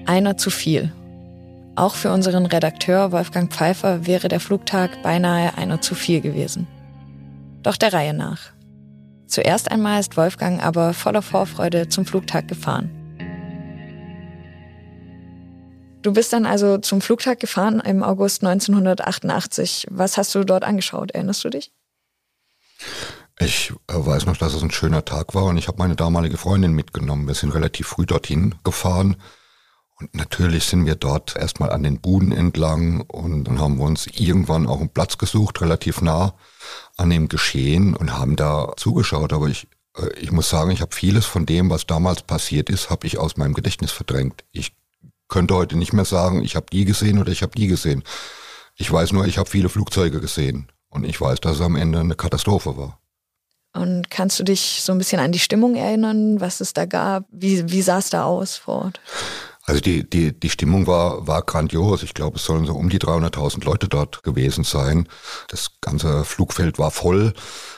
Einer 0.06 0.36
zu 0.36 0.50
viel. 0.50 0.92
Auch 1.74 1.96
für 1.96 2.12
unseren 2.12 2.46
Redakteur 2.46 3.10
Wolfgang 3.10 3.52
Pfeiffer 3.52 4.06
wäre 4.06 4.28
der 4.28 4.38
Flugtag 4.38 5.02
beinahe 5.02 5.58
einer 5.58 5.80
zu 5.80 5.96
viel 5.96 6.20
gewesen. 6.20 6.68
Doch 7.64 7.76
der 7.76 7.92
Reihe 7.92 8.14
nach. 8.14 8.52
Zuerst 9.26 9.68
einmal 9.70 9.98
ist 9.98 10.16
Wolfgang 10.16 10.62
aber 10.62 10.94
voller 10.94 11.22
Vorfreude 11.22 11.88
zum 11.88 12.06
Flugtag 12.06 12.46
gefahren. 12.46 12.88
Du 16.02 16.12
bist 16.12 16.32
dann 16.32 16.46
also 16.46 16.78
zum 16.78 17.00
Flugtag 17.00 17.40
gefahren 17.40 17.80
im 17.80 18.04
August 18.04 18.44
1988. 18.44 19.88
Was 19.90 20.16
hast 20.16 20.32
du 20.36 20.44
dort 20.44 20.62
angeschaut? 20.62 21.10
Erinnerst 21.10 21.42
du 21.42 21.50
dich? 21.50 21.72
Ich 23.40 23.72
äh, 23.88 23.94
weiß 23.94 24.26
noch, 24.26 24.36
dass 24.36 24.54
es 24.54 24.62
ein 24.62 24.70
schöner 24.70 25.04
Tag 25.04 25.34
war 25.34 25.46
und 25.46 25.56
ich 25.56 25.66
habe 25.66 25.78
meine 25.78 25.96
damalige 25.96 26.36
Freundin 26.36 26.72
mitgenommen. 26.74 27.26
Wir 27.26 27.34
sind 27.34 27.52
relativ 27.52 27.88
früh 27.88 28.06
dorthin 28.06 28.54
gefahren 28.62 29.16
und 29.98 30.14
natürlich 30.14 30.64
sind 30.64 30.84
wir 30.84 30.94
dort 30.94 31.36
erstmal 31.36 31.70
an 31.70 31.82
den 31.82 32.00
Buden 32.00 32.30
entlang 32.30 33.00
und 33.00 33.44
dann 33.44 33.58
haben 33.58 33.78
wir 33.78 33.84
uns 33.84 34.06
irgendwann 34.06 34.66
auch 34.66 34.80
einen 34.80 34.90
Platz 34.90 35.16
gesucht, 35.16 35.62
relativ 35.62 36.02
nah 36.02 36.34
an 36.98 37.08
dem 37.08 37.28
Geschehen 37.28 37.96
und 37.96 38.12
haben 38.12 38.36
da 38.36 38.74
zugeschaut. 38.76 39.32
Aber 39.32 39.48
ich, 39.48 39.68
äh, 39.96 40.10
ich 40.20 40.32
muss 40.32 40.50
sagen, 40.50 40.70
ich 40.70 40.82
habe 40.82 40.94
vieles 40.94 41.24
von 41.24 41.46
dem, 41.46 41.70
was 41.70 41.86
damals 41.86 42.22
passiert 42.22 42.68
ist, 42.68 42.90
habe 42.90 43.06
ich 43.06 43.16
aus 43.16 43.38
meinem 43.38 43.54
Gedächtnis 43.54 43.90
verdrängt. 43.90 44.44
Ich 44.52 44.72
könnte 45.28 45.54
heute 45.54 45.78
nicht 45.78 45.94
mehr 45.94 46.04
sagen, 46.04 46.44
ich 46.44 46.56
habe 46.56 46.66
die 46.70 46.84
gesehen 46.84 47.18
oder 47.18 47.32
ich 47.32 47.42
habe 47.42 47.56
die 47.56 47.66
gesehen. 47.66 48.04
Ich 48.76 48.92
weiß 48.92 49.12
nur, 49.12 49.26
ich 49.26 49.38
habe 49.38 49.48
viele 49.48 49.70
Flugzeuge 49.70 50.20
gesehen 50.20 50.70
und 50.90 51.04
ich 51.04 51.18
weiß, 51.18 51.40
dass 51.40 51.56
es 51.56 51.62
am 51.62 51.74
Ende 51.74 52.00
eine 52.00 52.16
Katastrophe 52.16 52.76
war. 52.76 53.00
Und 53.72 54.10
kannst 54.10 54.38
du 54.38 54.44
dich 54.44 54.80
so 54.82 54.92
ein 54.92 54.98
bisschen 54.98 55.20
an 55.20 55.32
die 55.32 55.38
Stimmung 55.38 55.74
erinnern, 55.74 56.40
was 56.40 56.60
es 56.60 56.74
da 56.74 56.84
gab? 56.84 57.24
Wie, 57.30 57.70
wie 57.70 57.82
sah 57.82 57.98
es 57.98 58.10
da 58.10 58.24
aus 58.24 58.56
vor 58.56 58.84
Ort? 58.84 59.00
Also 59.68 59.80
die, 59.80 60.08
die, 60.08 60.32
die 60.32 60.48
Stimmung 60.48 60.86
war, 60.86 61.26
war 61.26 61.42
grandios. 61.42 62.04
Ich 62.04 62.14
glaube, 62.14 62.36
es 62.36 62.44
sollen 62.44 62.66
so 62.66 62.74
um 62.74 62.88
die 62.88 63.00
300.000 63.00 63.64
Leute 63.64 63.88
dort 63.88 64.22
gewesen 64.22 64.62
sein. 64.62 65.08
Das 65.48 65.72
ganze 65.80 66.24
Flugfeld 66.24 66.78
war 66.78 66.92
voll. 66.92 67.32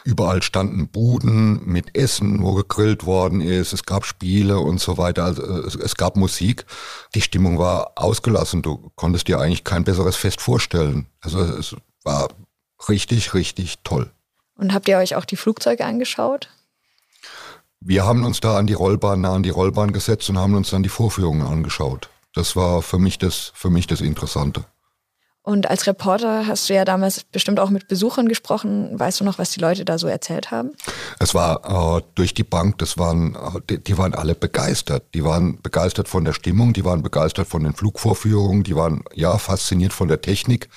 Überall 0.05 0.43
standen 0.43 0.89
Buden 0.89 1.65
mit 1.65 1.97
Essen, 1.97 2.43
wo 2.43 2.53
gegrillt 2.53 3.07
worden 3.07 3.41
ist. 3.41 3.73
Es 3.73 3.85
gab 3.85 4.05
Spiele 4.05 4.59
und 4.59 4.81
so 4.81 4.99
weiter. 4.99 5.25
Also 5.25 5.43
es, 5.43 5.77
es 5.77 5.95
gab 5.95 6.17
Musik. 6.17 6.67
Die 7.15 7.23
Stimmung 7.23 7.59
war 7.59 7.93
ausgelassen. 7.97 8.61
Du 8.61 8.91
konntest 8.95 9.27
dir 9.27 9.41
eigentlich 9.41 9.65
kein 9.65 9.85
besseres 9.85 10.17
Fest 10.17 10.43
vorstellen. 10.43 11.07
Also 11.23 11.41
es 11.41 11.75
war 12.05 12.29
richtig, 12.91 13.33
richtig 13.33 13.79
toll. 13.83 14.11
Und 14.57 14.75
habt 14.75 14.89
ihr 14.89 14.99
euch 14.99 15.15
auch 15.15 15.25
die 15.25 15.37
Flugzeuge 15.37 15.87
angeschaut? 15.87 16.51
Wir 17.81 18.05
haben 18.05 18.25
uns 18.25 18.41
da 18.41 18.57
an 18.57 18.67
die 18.67 18.75
Rollbahn, 18.75 19.21
nah 19.21 19.35
an 19.35 19.43
die 19.43 19.51
Rollbahn 19.51 19.93
gesetzt 19.93 20.29
und 20.31 20.39
haben 20.39 20.55
uns 20.55 20.71
dann 20.71 20.83
die 20.83 20.89
Vorführungen 20.89 21.47
angeschaut. 21.47 22.11
Das 22.35 22.57
war 22.57 22.83
für 22.83 22.99
mich 22.99 23.19
das, 23.19 23.53
für 23.55 23.71
mich 23.71 23.87
das 23.87 24.01
Interessante. 24.01 24.65
Und 25.49 25.71
als 25.71 25.87
Reporter 25.87 26.47
hast 26.47 26.69
du 26.69 26.75
ja 26.75 26.85
damals 26.85 27.25
bestimmt 27.25 27.59
auch 27.59 27.71
mit 27.71 27.89
Besuchern 27.89 28.29
gesprochen. 28.29 28.99
Weißt 29.01 29.21
du 29.21 29.25
noch, 29.25 29.39
was 29.39 29.51
die 29.51 29.61
Leute 29.61 29.87
da 29.87 29.97
so 29.97 30.07
erzählt 30.07 30.51
haben? 30.51 30.73
Es 31.21 31.35
war 31.35 31.97
äh, 31.97 32.03
durch 32.17 32.35
die 32.35 32.45
Bank, 32.45 32.77
das 32.79 32.99
waren, 32.99 33.35
äh, 33.35 33.61
die, 33.71 33.83
die, 33.83 33.97
waren 33.97 34.13
alle 34.13 34.35
begeistert. 34.35 35.15
Die 35.15 35.25
waren 35.25 35.63
begeistert 35.63 36.07
von 36.07 36.27
der 36.27 36.35
Stimmung, 36.35 36.75
die 36.75 36.85
waren 36.85 37.03
begeistert 37.03 37.49
von 37.49 37.65
den 37.65 37.73
Flugvorführungen, 37.73 38.63
die 38.63 38.77
waren 38.77 39.03
ja 39.15 39.39
fasziniert 39.39 39.95
von 39.95 40.09
der 40.09 40.21
Technik. 40.21 40.69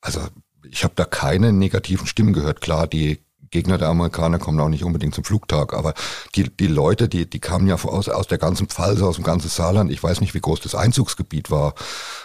Also 0.00 0.22
ich 0.68 0.82
habe 0.82 0.94
da 0.96 1.04
keine 1.04 1.52
negativen 1.52 2.08
Stimmen 2.08 2.32
gehört. 2.32 2.60
Klar, 2.60 2.88
die 2.88 3.20
Gegner 3.50 3.78
der 3.78 3.88
Amerikaner 3.88 4.38
kommen 4.38 4.60
auch 4.60 4.68
nicht 4.68 4.84
unbedingt 4.84 5.14
zum 5.14 5.24
Flugtag, 5.24 5.74
aber 5.74 5.94
die, 6.34 6.48
die 6.48 6.68
Leute, 6.68 7.08
die, 7.08 7.28
die 7.28 7.40
kamen 7.40 7.66
ja 7.66 7.74
aus, 7.74 8.08
aus 8.08 8.26
der 8.28 8.38
ganzen 8.38 8.68
Pfalz, 8.68 9.02
aus 9.02 9.16
dem 9.16 9.24
ganzen 9.24 9.48
Saarland. 9.48 9.90
Ich 9.90 10.02
weiß 10.02 10.20
nicht, 10.20 10.34
wie 10.34 10.40
groß 10.40 10.60
das 10.60 10.74
Einzugsgebiet 10.74 11.50
war. 11.50 11.74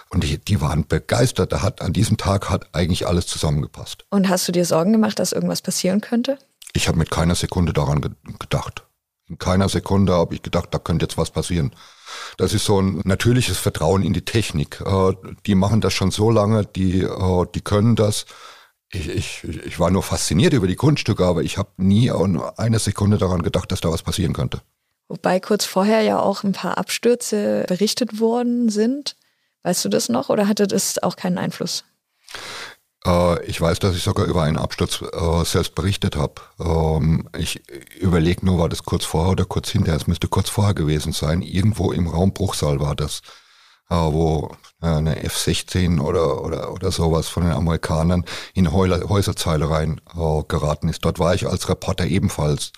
Und 0.09 0.23
die, 0.23 0.37
die 0.37 0.61
waren 0.61 0.87
begeistert. 0.87 1.51
Da 1.51 1.61
hat, 1.61 1.81
an 1.81 1.93
diesem 1.93 2.17
Tag 2.17 2.49
hat 2.49 2.73
eigentlich 2.73 3.07
alles 3.07 3.25
zusammengepasst. 3.27 4.05
Und 4.09 4.29
hast 4.29 4.47
du 4.47 4.51
dir 4.51 4.65
Sorgen 4.65 4.91
gemacht, 4.91 5.17
dass 5.19 5.31
irgendwas 5.31 5.61
passieren 5.61 6.01
könnte? 6.01 6.37
Ich 6.73 6.87
habe 6.87 6.97
mit 6.97 7.09
keiner 7.09 7.35
Sekunde 7.35 7.73
daran 7.73 8.01
ge 8.01 8.11
gedacht. 8.39 8.83
In 9.27 9.39
keiner 9.39 9.69
Sekunde 9.69 10.13
habe 10.13 10.35
ich 10.35 10.43
gedacht, 10.43 10.69
da 10.71 10.77
könnte 10.77 11.05
jetzt 11.05 11.17
was 11.17 11.31
passieren. 11.31 11.71
Das 12.37 12.53
ist 12.53 12.65
so 12.65 12.79
ein 12.79 13.01
natürliches 13.05 13.57
Vertrauen 13.57 14.03
in 14.03 14.13
die 14.13 14.23
Technik. 14.23 14.81
Äh, 14.85 15.13
die 15.47 15.55
machen 15.55 15.81
das 15.81 15.93
schon 15.93 16.11
so 16.11 16.29
lange, 16.29 16.65
die, 16.65 17.01
äh, 17.01 17.45
die 17.55 17.61
können 17.61 17.95
das 17.95 18.25
ich, 18.95 19.43
ich, 19.43 19.43
ich 19.65 19.79
war 19.79 19.91
nur 19.91 20.03
fasziniert 20.03 20.53
über 20.53 20.67
die 20.67 20.75
Kunststücke, 20.75 21.25
aber 21.25 21.43
ich 21.43 21.57
habe 21.57 21.69
nie 21.77 22.11
auch 22.11 22.27
nur 22.27 22.59
eine 22.59 22.79
Sekunde 22.79 23.17
daran 23.17 23.41
gedacht, 23.41 23.71
dass 23.71 23.81
da 23.81 23.91
was 23.91 24.03
passieren 24.03 24.33
könnte. 24.33 24.61
Wobei 25.07 25.39
kurz 25.39 25.65
vorher 25.65 26.01
ja 26.01 26.19
auch 26.19 26.43
ein 26.43 26.53
paar 26.53 26.77
Abstürze 26.77 27.65
berichtet 27.67 28.19
worden 28.19 28.69
sind. 28.69 29.15
Weißt 29.63 29.85
du 29.85 29.89
das 29.89 30.09
noch 30.09 30.29
oder 30.29 30.47
hatte 30.47 30.67
das 30.67 31.01
auch 31.01 31.15
keinen 31.15 31.37
Einfluss? 31.37 31.83
Äh, 33.05 33.45
ich 33.45 33.61
weiß, 33.61 33.79
dass 33.79 33.95
ich 33.95 34.03
sogar 34.03 34.25
über 34.25 34.43
einen 34.43 34.57
Absturz 34.57 35.01
äh, 35.01 35.45
selbst 35.45 35.75
berichtet 35.75 36.15
habe. 36.15 36.41
Ähm, 36.59 37.29
ich 37.37 37.61
überlege 37.99 38.45
nur, 38.45 38.57
war 38.57 38.69
das 38.69 38.83
kurz 38.83 39.05
vorher 39.05 39.31
oder 39.31 39.45
kurz 39.45 39.69
hinterher? 39.69 39.99
Es 39.99 40.07
müsste 40.07 40.27
kurz 40.27 40.49
vorher 40.49 40.73
gewesen 40.73 41.13
sein. 41.13 41.41
Irgendwo 41.41 41.91
im 41.91 42.07
Raum 42.07 42.33
Bruchsal 42.33 42.79
war 42.79 42.95
das, 42.95 43.21
wo 43.89 44.55
eine 44.81 45.23
F-16 45.23 45.99
oder, 45.99 46.43
oder, 46.43 46.71
oder 46.71 46.91
sowas 46.91 47.27
von 47.27 47.43
den 47.43 47.51
Amerikanern 47.51 48.25
in 48.53 48.71
Häuserzeile 48.71 49.69
rein 49.69 50.01
äh, 50.15 50.43
geraten 50.47 50.89
ist. 50.89 51.05
Dort 51.05 51.19
war 51.19 51.33
ich 51.35 51.47
als 51.47 51.69
Reporter 51.69 52.05
ebenfalls. 52.05 52.71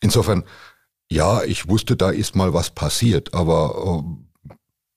Insofern, 0.00 0.44
ja, 1.10 1.42
ich 1.42 1.68
wusste, 1.68 1.96
da 1.96 2.10
ist 2.10 2.36
mal 2.36 2.52
was 2.54 2.70
passiert, 2.70 3.34
aber 3.34 4.04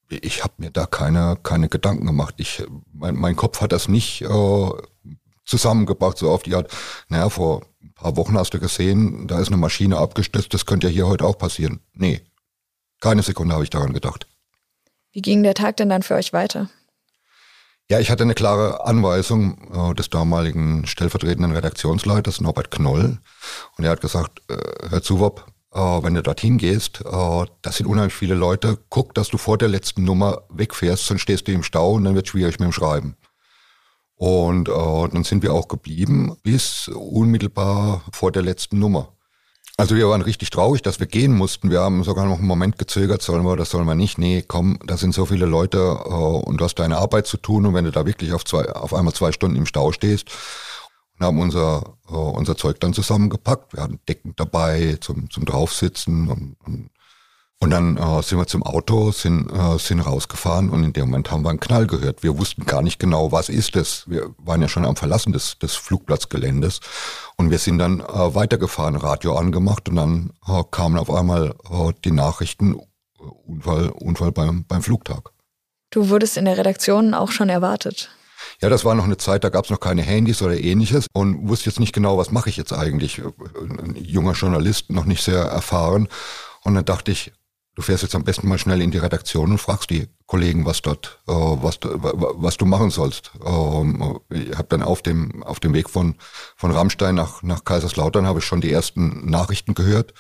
äh, 0.10 0.18
ich 0.22 0.44
habe 0.44 0.54
mir 0.58 0.72
da 0.72 0.86
keine, 0.86 1.38
keine 1.44 1.70
Gedanken 1.70 2.08
gemacht. 2.08 2.36
Ich, 2.38 2.64
mein, 2.94 3.16
mein 3.16 3.36
Kopf 3.36 3.62
hat 3.62 3.72
das 3.72 3.88
nicht 3.88 4.22
äh, 4.22 4.70
zusammengebracht, 5.46 6.18
so 6.18 6.30
auf 6.32 6.44
die 6.44 6.56
Art, 6.56 6.72
naja, 7.10 7.30
vor 7.30 7.64
ein 7.82 7.94
paar 7.94 8.16
Wochen 8.18 8.38
hast 8.38 8.54
du 8.54 8.60
gesehen, 8.60 9.28
da 9.28 9.40
ist 9.40 9.48
eine 9.48 9.58
Maschine 9.58 9.98
abgestürzt, 9.98 10.54
das 10.54 10.66
könnte 10.66 10.88
ja 10.88 10.94
hier 10.94 11.08
heute 11.08 11.26
auch 11.26 11.38
passieren. 11.38 11.80
Nee, 11.94 12.22
keine 13.00 13.24
Sekunde 13.24 13.54
habe 13.54 13.64
ich 13.64 13.70
daran 13.70 13.94
gedacht. 13.94 14.28
Wie 15.12 15.22
ging 15.22 15.43
der 15.43 15.54
Tag 15.54 15.78
denn 15.78 15.89
dann 15.89 16.04
für 16.04 16.15
euch 16.15 16.34
weiter? 16.34 16.69
Ja, 17.89 18.00
ich 18.00 18.12
hatte 18.12 18.22
eine 18.22 18.36
klare 18.36 18.86
Anweisung 18.86 19.91
äh, 19.91 19.95
des 19.95 20.12
damaligen 20.12 20.86
stellvertretenden 20.86 21.52
Redaktionsleiters 21.52 22.39
Norbert 22.39 22.69
Knoll. 22.69 23.17
Und 23.78 23.84
er 23.84 23.89
hat 23.89 24.02
gesagt, 24.02 24.43
äh, 24.48 24.89
Herr 24.89 25.02
Zuwop, 25.02 25.48
äh, 25.74 25.80
wenn 25.80 26.13
du 26.13 26.22
dorthin 26.22 26.60
gehst, 26.60 27.02
äh, 27.04 27.45
das 27.63 27.78
sind 27.78 27.88
unheimlich 27.88 28.13
viele 28.13 28.36
Leute, 28.36 28.78
guck, 28.89 29.15
dass 29.15 29.30
du 29.30 29.39
vor 29.39 29.58
der 29.58 29.69
letzten 29.69 30.04
Nummer 30.04 30.43
wegfährst, 30.50 31.08
sonst 31.08 31.22
stehst 31.22 31.48
du 31.48 31.52
im 31.52 31.63
Stau 31.63 31.93
und 31.93 32.04
dann 32.04 32.13
wird 32.13 32.28
es 32.28 32.32
schwierig 32.32 32.60
mit 32.60 32.67
dem 32.67 32.74
Schreiben. 32.74 33.15
Und 34.13 34.69
äh, 34.69 35.08
dann 35.10 35.24
sind 35.24 35.41
wir 35.41 35.54
auch 35.54 35.67
geblieben 35.67 36.38
bis 36.43 36.89
unmittelbar 36.89 38.04
vor 38.12 38.32
der 38.32 38.43
letzten 38.43 38.78
Nummer. 38.78 39.13
Also 39.80 39.96
wir 39.96 40.10
waren 40.10 40.22
richtig 40.22 40.50
traurig, 40.50 40.82
dass 40.82 41.00
wir 41.00 41.08
gehen 41.08 41.34
mussten. 41.34 41.72
Wir 41.72 41.80
haben 41.80 42.04
sogar 42.04 42.26
noch 42.26 42.39
einen 42.39 42.48
Moment 42.48 42.78
gezögert, 42.78 43.22
sollen 43.22 43.46
wir 43.46 43.54
oder 43.54 43.63
sollen 43.63 43.86
wir 43.86 43.96
nicht? 43.96 44.18
Nee, 44.18 44.44
komm, 44.46 44.78
da 44.86 44.98
sind 44.98 45.13
so 45.13 45.26
viele 45.26 45.46
Leute 45.46 45.78
äh, 45.78 46.10
und 46.10 46.58
du 46.58 46.65
hast 46.65 46.76
deine 46.76 46.98
Arbeit 46.98 47.28
zu 47.28 47.38
tun 47.38 47.65
und 47.65 47.74
wenn 47.74 47.86
du 47.86 47.92
da 47.92 48.06
wirklich 48.06 48.34
auf, 48.34 48.44
zwei, 48.44 48.70
auf 48.74 48.94
einmal 48.94 49.13
zwei 49.13 49.32
Stunden 49.32 49.56
im 49.56 49.65
Stau 49.65 49.94
stehst 49.94 50.32
und 51.18 51.26
haben 51.26 51.39
unser, 51.39 51.96
äh, 52.10 52.13
unser 52.13 52.58
Zeug 52.58 52.82
dann 52.82 52.94
zusammengepackt. 52.94 53.74
Wir 53.74 53.84
hatten 53.84 54.02
Decken 54.06 54.34
dabei 54.36 54.98
zum, 55.00 55.30
zum 55.30 55.46
Draufsitzen 55.46 56.28
und, 56.28 56.58
und 56.65 56.89
und 57.62 57.72
dann 57.72 57.98
äh, 57.98 58.24
sind 58.24 58.38
wir 58.38 58.48
zum 58.48 58.63
Auto, 58.63 59.12
sind, 59.12 59.52
äh, 59.52 59.78
sind 59.78 60.00
rausgefahren 60.00 60.69
und 60.69 60.84
in 60.84 60.93
dem 60.93 61.08
Moment 61.10 61.30
haben 61.30 61.43
wir 61.43 61.50
einen 61.50 61.60
Knall 61.60 61.88
gehört. 61.88 62.24
Wir 62.24 62.38
wussten 62.38 62.65
gar 62.65 62.82
nicht 62.82 63.00
genau, 63.00 63.34
was 63.34 63.50
ist 63.50 63.76
das. 63.76 64.06
Wir 64.08 64.34
waren 64.38 64.62
ja 64.62 64.69
schon 64.69 64.86
am 64.86 64.95
Verlassen 64.95 65.34
des, 65.34 65.60
des 65.60 65.76
Flugplatzgeländes 65.76 66.80
und 67.36 67.52
wir 67.52 67.58
sind 67.58 67.78
dann 67.80 68.00
äh, 68.00 68.06
weitergefahren, 68.36 68.95
Radio 68.95 69.36
angemacht 69.36 69.89
und 69.89 69.98
dann 69.98 70.32
äh, 70.48 70.63
kamen 70.72 70.98
auf 70.98 71.12
einmal 71.12 71.54
äh, 71.69 71.91
die 72.06 72.12
Nachrichten, 72.12 72.76
äh, 72.76 73.24
Unfall, 73.45 73.89
Unfall 73.89 74.32
beim, 74.32 74.63
beim 74.65 74.82
Flugtag. 74.82 75.32
Du 75.89 76.10
wurdest 76.10 76.38
in 76.38 76.45
der 76.45 76.58
Redaktion 76.58 77.13
auch 77.13 77.32
schon 77.32 77.50
erwartet. 77.50 78.10
Ja, 78.62 78.69
das 78.69 78.86
war 78.86 78.95
noch 78.95 79.04
eine 79.04 79.17
Zeit, 79.17 79.43
da 79.43 79.50
gab 79.50 79.65
es 79.65 79.72
noch 79.72 79.82
keine 79.82 80.02
Handys 80.02 80.41
oder 80.41 80.58
ähnliches 80.58 81.08
und 81.12 81.50
wusste 81.50 81.69
jetzt 81.69 81.80
nicht 81.82 81.91
genau, 81.91 82.17
was 82.17 82.32
mache 82.32 82.50
ich 82.50 82.56
jetzt 82.56 82.72
eigentlich. 82.72 83.19
Ein 83.19 83.98
junger 83.98 84.32
Journalist, 84.32 84.89
noch 84.91 85.04
nicht 85.04 85.22
sehr 85.22 85.41
erfahren. 85.41 86.08
Und 86.63 86.76
dann 86.76 86.86
dachte 86.86 87.12
ich, 87.12 87.34
du 87.80 87.84
fährst 87.86 88.04
jetzt 88.04 88.15
am 88.15 88.26
besten 88.26 88.50
mal 88.50 88.58
schnell 88.58 88.82
in 88.82 88.92
die 88.92 88.98
Redaktion 88.98 89.52
und 89.52 89.58
fragst 89.58 89.89
die 89.89 90.10
Kollegen, 90.28 90.65
was 90.65 90.82
dort, 90.82 91.22
äh, 91.30 91.32
was, 91.32 91.80
was 91.82 92.58
du 92.58 92.65
machen 92.65 92.89
sollst. 92.89 93.32
Ähm, 93.46 94.20
ich 94.30 94.58
habe 94.58 94.68
dann 94.68 94.84
auf 94.84 95.02
dem 95.02 95.42
auf 95.44 95.62
dem 95.62 95.74
Weg 95.74 95.89
von 95.89 96.15
von 96.58 96.72
Rammstein 96.72 97.15
nach 97.15 97.42
nach 97.42 97.63
Kaiserslautern 97.63 98.28
habe 98.28 98.39
ich 98.39 98.46
schon 98.46 98.60
die 98.60 98.72
ersten 98.72 99.30
Nachrichten 99.30 99.76
gehört 99.76 100.13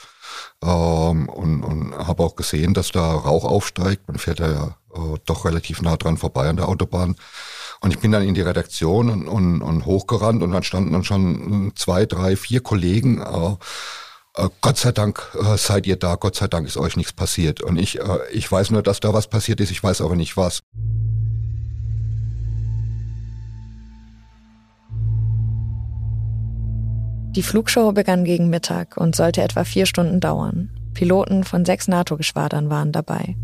ähm, 0.63 1.27
und, 1.27 1.63
und 1.63 1.97
habe 1.97 2.23
auch 2.23 2.37
gesehen, 2.37 2.73
dass 2.73 2.93
da 2.93 3.11
Rauch 3.11 3.43
aufsteigt. 3.43 4.07
Man 4.07 4.19
fährt 4.19 4.39
ja 4.39 4.77
äh, 4.95 5.17
doch 5.25 5.43
relativ 5.43 5.81
nah 5.81 5.97
dran 5.97 6.15
vorbei 6.15 6.47
an 6.47 6.55
der 6.55 6.69
Autobahn. 6.69 7.17
Und 7.81 7.91
ich 7.91 7.99
bin 7.99 8.13
dann 8.13 8.23
in 8.23 8.35
die 8.35 8.41
Redaktion 8.41 9.09
und, 9.09 9.27
und, 9.27 9.61
und 9.61 9.85
hochgerannt 9.85 10.43
und 10.43 10.51
dann 10.51 10.63
standen 10.63 10.93
dann 10.93 11.03
schon 11.03 11.73
zwei, 11.75 12.05
drei, 12.05 12.37
vier 12.37 12.61
Kollegen. 12.61 13.21
Äh, 13.21 13.55
Gott 14.33 14.77
sei 14.77 14.91
Dank 14.91 15.21
äh, 15.33 15.57
seid 15.57 15.87
ihr 15.87 15.95
da, 15.95 16.15
Gott 16.15 16.35
sei 16.35 16.47
Dank 16.47 16.67
ist 16.67 16.77
euch 16.77 16.95
nichts 16.95 17.13
passiert. 17.13 17.61
Und 17.61 17.77
ich, 17.77 17.99
äh, 17.99 18.19
ich 18.31 18.49
weiß 18.49 18.71
nur, 18.71 18.83
dass 18.83 18.99
da 18.99 19.13
was 19.13 19.27
passiert 19.27 19.59
ist, 19.59 19.71
ich 19.71 19.83
weiß 19.83 20.01
aber 20.01 20.15
nicht 20.15 20.37
was. 20.37 20.61
Die 27.35 27.43
Flugshow 27.43 27.91
begann 27.91 28.23
gegen 28.23 28.49
Mittag 28.49 28.97
und 28.97 29.15
sollte 29.15 29.41
etwa 29.41 29.63
vier 29.63 29.85
Stunden 29.85 30.19
dauern. 30.19 30.69
Piloten 30.93 31.43
von 31.43 31.63
sechs 31.63 31.87
NATO-Geschwadern 31.87 32.69
waren 32.69 32.91
dabei. 32.91 33.35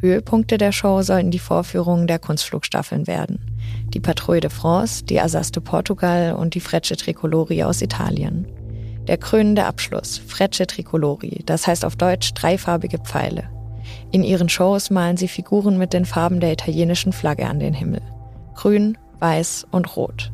Höhepunkte 0.00 0.58
der 0.58 0.72
Show 0.72 1.02
sollten 1.02 1.30
die 1.30 1.38
Vorführungen 1.38 2.08
der 2.08 2.18
Kunstflugstaffeln 2.18 3.06
werden. 3.06 3.38
Die 3.94 4.00
Patrouille 4.00 4.40
de 4.40 4.50
France, 4.50 5.04
die 5.04 5.20
Asas 5.20 5.52
de 5.52 5.62
Portugal 5.62 6.34
und 6.34 6.54
die 6.54 6.60
Frecce 6.60 6.96
Tricolori 6.96 7.62
aus 7.62 7.80
Italien. 7.80 8.46
Der 9.08 9.16
krönende 9.16 9.64
Abschluss, 9.64 10.18
Frecce 10.18 10.66
Tricolori, 10.66 11.42
das 11.44 11.66
heißt 11.66 11.84
auf 11.84 11.96
Deutsch 11.96 12.34
dreifarbige 12.34 12.98
Pfeile. 12.98 13.44
In 14.12 14.22
ihren 14.22 14.48
Shows 14.48 14.90
malen 14.90 15.16
sie 15.16 15.28
Figuren 15.28 15.78
mit 15.78 15.92
den 15.92 16.04
Farben 16.04 16.38
der 16.38 16.52
italienischen 16.52 17.12
Flagge 17.12 17.46
an 17.46 17.58
den 17.58 17.74
Himmel. 17.74 18.02
Grün, 18.54 18.96
Weiß 19.18 19.66
und 19.70 19.96
Rot. 19.96 20.32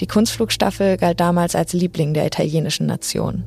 Die 0.00 0.06
Kunstflugstaffel 0.06 0.96
galt 0.96 1.20
damals 1.20 1.54
als 1.54 1.72
Liebling 1.72 2.14
der 2.14 2.26
italienischen 2.26 2.86
Nation. 2.86 3.44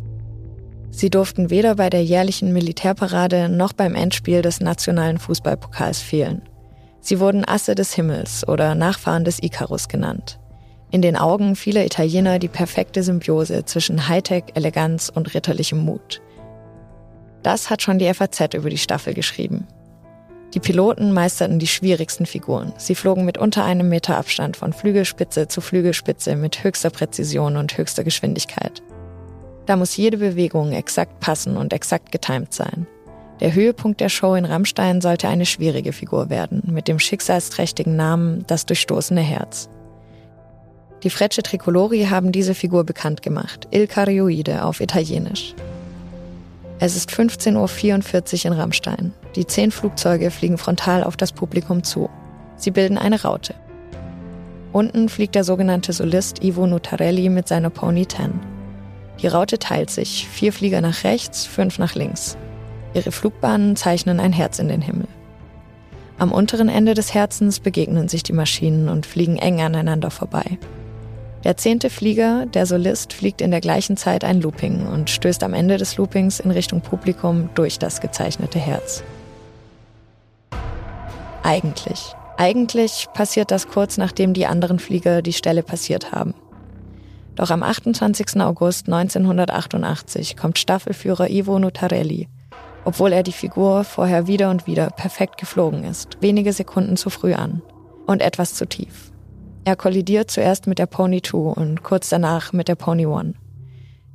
Sie 0.91 1.09
durften 1.09 1.49
weder 1.49 1.75
bei 1.75 1.89
der 1.89 2.03
jährlichen 2.03 2.53
Militärparade 2.53 3.49
noch 3.49 3.73
beim 3.73 3.95
Endspiel 3.95 4.41
des 4.41 4.61
nationalen 4.61 5.17
Fußballpokals 5.17 6.01
fehlen. 6.01 6.41
Sie 7.01 7.19
wurden 7.19 7.47
Asse 7.47 7.75
des 7.75 7.93
Himmels 7.93 8.47
oder 8.47 8.75
Nachfahren 8.75 9.23
des 9.23 9.41
Icarus 9.43 9.89
genannt. 9.89 10.39
In 10.89 11.01
den 11.01 11.17
Augen 11.17 11.55
vieler 11.55 11.85
Italiener 11.85 12.39
die 12.39 12.47
perfekte 12.47 13.03
Symbiose 13.03 13.65
zwischen 13.65 14.07
Hightech, 14.07 14.43
Eleganz 14.53 15.11
und 15.13 15.33
ritterlichem 15.33 15.83
Mut. 15.83 16.21
Das 17.43 17.69
hat 17.69 17.81
schon 17.81 17.99
die 17.99 18.13
FAZ 18.13 18.53
über 18.53 18.69
die 18.69 18.77
Staffel 18.77 19.13
geschrieben. 19.13 19.67
Die 20.53 20.61
Piloten 20.61 21.11
meisterten 21.11 21.59
die 21.59 21.67
schwierigsten 21.67 22.25
Figuren. 22.25 22.71
Sie 22.77 22.95
flogen 22.95 23.25
mit 23.25 23.37
unter 23.37 23.65
einem 23.65 23.89
Meter 23.89 24.17
Abstand 24.17 24.55
von 24.55 24.71
Flügelspitze 24.71 25.49
zu 25.49 25.59
Flügelspitze 25.59 26.37
mit 26.37 26.63
höchster 26.63 26.89
Präzision 26.89 27.57
und 27.57 27.77
höchster 27.77 28.05
Geschwindigkeit. 28.05 28.81
Da 29.65 29.75
muss 29.75 29.97
jede 29.97 30.17
Bewegung 30.17 30.71
exakt 30.71 31.19
passen 31.19 31.57
und 31.57 31.73
exakt 31.73 32.13
getimt 32.13 32.53
sein. 32.53 32.87
Der 33.41 33.53
Höhepunkt 33.53 33.99
der 33.99 34.09
Show 34.09 34.35
in 34.35 34.45
Rammstein 34.45 35.01
sollte 35.01 35.27
eine 35.27 35.45
schwierige 35.45 35.91
Figur 35.91 36.29
werden, 36.29 36.63
mit 36.65 36.87
dem 36.87 36.97
schicksalsträchtigen 36.97 37.95
Namen 37.97 38.45
Das 38.47 38.65
durchstoßene 38.65 39.21
Herz. 39.21 39.69
Die 41.03 41.09
Frecce 41.11 41.43
Tricolori 41.43 42.05
haben 42.05 42.31
diese 42.31 42.55
Figur 42.55 42.83
bekannt 42.83 43.21
gemacht, 43.21 43.67
Il 43.71 43.87
Carioide 43.87 44.63
auf 44.63 44.81
Italienisch. 44.81 45.53
Es 46.79 46.95
ist 46.95 47.11
15.44 47.11 48.45
Uhr 48.45 48.51
in 48.51 48.59
Rammstein. 48.59 49.13
Die 49.35 49.45
zehn 49.45 49.71
Flugzeuge 49.71 50.31
fliegen 50.31 50.57
frontal 50.57 51.03
auf 51.03 51.17
das 51.17 51.31
Publikum 51.31 51.83
zu. 51.83 52.09
Sie 52.55 52.71
bilden 52.71 52.97
eine 52.97 53.21
Raute. 53.21 53.53
Unten 54.73 55.09
fliegt 55.09 55.35
der 55.35 55.43
sogenannte 55.43 55.93
Solist 55.93 56.43
Ivo 56.43 56.67
Nutarelli 56.67 57.29
mit 57.29 57.47
seiner 57.47 57.69
Pony 57.69 58.07
10. 58.07 58.39
Die 59.21 59.27
Raute 59.27 59.57
teilt 59.57 59.89
sich, 59.89 60.27
vier 60.27 60.53
Flieger 60.53 60.81
nach 60.81 61.03
rechts, 61.03 61.45
fünf 61.45 61.79
nach 61.79 61.95
links. 61.95 62.37
Ihre 62.93 63.11
Flugbahnen 63.11 63.75
zeichnen 63.75 64.19
ein 64.19 64.33
Herz 64.33 64.59
in 64.59 64.67
den 64.67 64.81
Himmel. 64.81 65.07
Am 66.19 66.31
unteren 66.31 66.69
Ende 66.69 66.95
des 66.95 67.13
Herzens 67.13 67.59
begegnen 67.59 68.07
sich 68.07 68.23
die 68.23 68.33
Maschinen 68.33 68.89
und 68.89 69.05
fliegen 69.05 69.37
eng 69.37 69.61
aneinander 69.61 70.09
vorbei. 70.09 70.57
Der 71.47 71.55
zehnte 71.55 71.89
Flieger, 71.89 72.45
der 72.45 72.65
Solist, 72.65 73.13
fliegt 73.13 73.39
in 73.39 73.51
der 73.51 73.61
gleichen 73.61 73.95
Zeit 73.95 74.25
ein 74.25 74.41
Looping 74.41 74.85
und 74.85 75.09
stößt 75.09 75.41
am 75.43 75.53
Ende 75.53 75.77
des 75.77 75.95
Loopings 75.95 76.41
in 76.41 76.51
Richtung 76.51 76.81
Publikum 76.81 77.49
durch 77.55 77.79
das 77.79 78.01
gezeichnete 78.01 78.59
Herz. 78.59 79.01
Eigentlich. 81.43 82.13
Eigentlich 82.35 83.07
passiert 83.13 83.49
das 83.51 83.69
kurz 83.69 83.97
nachdem 83.97 84.33
die 84.33 84.45
anderen 84.45 84.77
Flieger 84.77 85.21
die 85.21 85.31
Stelle 85.31 85.63
passiert 85.63 86.11
haben. 86.11 86.33
Doch 87.35 87.49
am 87.49 87.63
28. 87.63 88.41
August 88.41 88.87
1988 88.87 90.35
kommt 90.35 90.59
Staffelführer 90.59 91.29
Ivo 91.29 91.59
Nutarelli, 91.59 92.27
obwohl 92.83 93.13
er 93.13 93.23
die 93.23 93.31
Figur 93.31 93.85
vorher 93.85 94.27
wieder 94.27 94.49
und 94.49 94.67
wieder 94.67 94.89
perfekt 94.89 95.37
geflogen 95.37 95.85
ist, 95.85 96.17
wenige 96.19 96.51
Sekunden 96.51 96.97
zu 96.97 97.09
früh 97.09 97.35
an 97.35 97.61
und 98.05 98.21
etwas 98.21 98.53
zu 98.53 98.65
tief. 98.65 99.13
Er 99.67 99.75
kollidiert 99.75 100.31
zuerst 100.31 100.65
mit 100.65 100.79
der 100.79 100.85
Pony 100.85 101.21
2 101.21 101.37
und 101.37 101.83
kurz 101.83 102.07
danach 102.07 102.53
mit 102.53 102.69
der 102.69 102.75
Pony 102.75 103.05
1. 103.05 103.35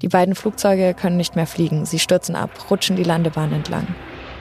Die 0.00 0.08
beiden 0.08 0.34
Flugzeuge 0.34 0.94
können 0.94 1.18
nicht 1.18 1.36
mehr 1.36 1.46
fliegen, 1.46 1.84
sie 1.84 1.98
stürzen 1.98 2.36
ab, 2.36 2.70
rutschen 2.70 2.96
die 2.96 3.02
Landebahn 3.02 3.52
entlang. 3.52 3.86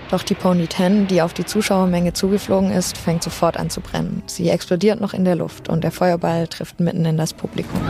Doch 0.09 0.23
die 0.23 0.35
Pony 0.35 0.69
10, 0.69 1.07
die 1.07 1.21
auf 1.21 1.33
die 1.33 1.43
Zuschauermenge 1.43 2.13
zugeflogen 2.13 2.71
ist, 2.71 2.97
fängt 2.97 3.23
sofort 3.23 3.57
an 3.57 3.69
zu 3.69 3.81
brennen. 3.81 4.23
Sie 4.25 4.47
explodiert 4.47 5.01
noch 5.01 5.13
in 5.13 5.25
der 5.25 5.35
Luft 5.35 5.67
und 5.67 5.83
der 5.83 5.91
Feuerball 5.91 6.47
trifft 6.47 6.79
mitten 6.79 7.03
in 7.03 7.17
das 7.17 7.33
Publikum. 7.33 7.81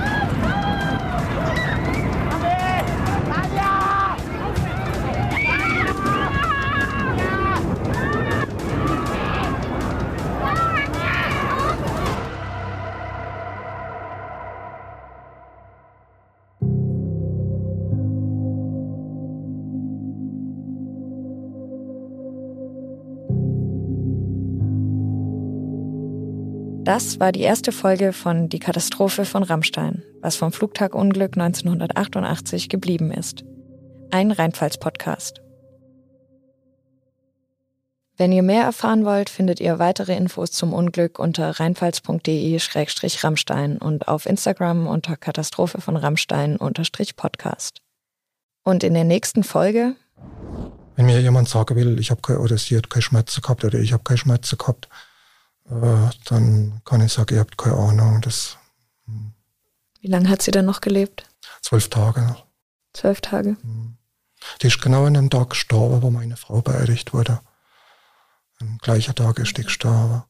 Das 26.94 27.22
war 27.22 27.32
die 27.32 27.40
erste 27.40 27.72
Folge 27.72 28.12
von 28.12 28.50
Die 28.50 28.60
Katastrophe 28.60 29.24
von 29.24 29.44
Rammstein, 29.44 30.04
was 30.20 30.36
vom 30.36 30.52
Flugtagunglück 30.52 31.38
1988 31.38 32.68
geblieben 32.68 33.14
ist. 33.14 33.46
Ein 34.12 34.32
Rheinpfalz-Podcast. 34.32 35.40
Wenn 38.18 38.34
ihr 38.34 38.44
mehr 38.44 38.66
erfahren 38.66 39.06
wollt, 39.06 39.30
findet 39.30 39.62
ihr 39.62 39.80
weitere 39.80 40.18
Infos 40.18 40.52
zum 40.52 40.74
Unglück 40.74 41.18
unter 41.18 41.62
rheinpfalz.de-rammstein 41.62 43.78
und 43.78 44.10
auf 44.10 44.26
Instagram 44.26 44.86
unter 44.86 45.16
Katastrophe 45.16 45.80
von 45.80 45.96
Rammstein-podcast. 45.96 47.78
Und 48.66 48.84
in 48.84 48.96
der 48.96 49.06
nächsten 49.06 49.46
Folge. 49.46 49.96
Wenn 50.98 51.06
mir 51.06 51.22
jemand 51.22 51.48
sagen 51.48 51.78
will, 51.78 51.98
ich 52.02 52.12
habe 52.12 52.38
oder 52.38 52.58
sie 52.58 52.76
hat 52.76 52.90
keine 52.90 53.04
Schmerzen 53.04 53.42
gehabt 53.42 53.64
oder 53.64 53.80
ich 53.80 53.94
habe 53.94 54.04
keine 54.04 54.18
Schmerzen 54.18 54.58
gehabt, 54.58 54.90
dann 56.26 56.82
kann 56.84 57.02
ich 57.02 57.14
sagen, 57.14 57.36
ihr 57.36 57.40
habt 57.40 57.58
keine 57.58 57.78
Ahnung. 57.78 58.22
Das, 58.22 58.58
hm. 59.06 59.34
Wie 60.02 60.08
lange 60.08 60.30
hat 60.30 60.42
sie 60.42 60.52
dann 60.52 60.66
noch 60.66 60.82
gelebt? 60.82 61.24
Zwölf 61.62 61.90
Tage 61.90 62.22
noch. 62.22 62.46
Zwölf 62.94 63.22
Tage? 63.22 63.56
Hm. 63.62 63.98
Die 64.62 64.68
ist 64.68 64.82
genau 64.82 65.06
an 65.06 65.14
dem 65.14 65.30
Tag 65.30 65.52
gestorben, 65.52 66.02
wo 66.02 66.10
meine 66.10 66.36
Frau 66.36 66.62
beerdigt 66.62 67.14
wurde. 67.14 67.40
Am 68.60 68.78
gleichen 68.82 69.16
Tag 69.16 69.40
ist 69.40 69.58
die 69.58 69.64
gestorben. 69.64 70.24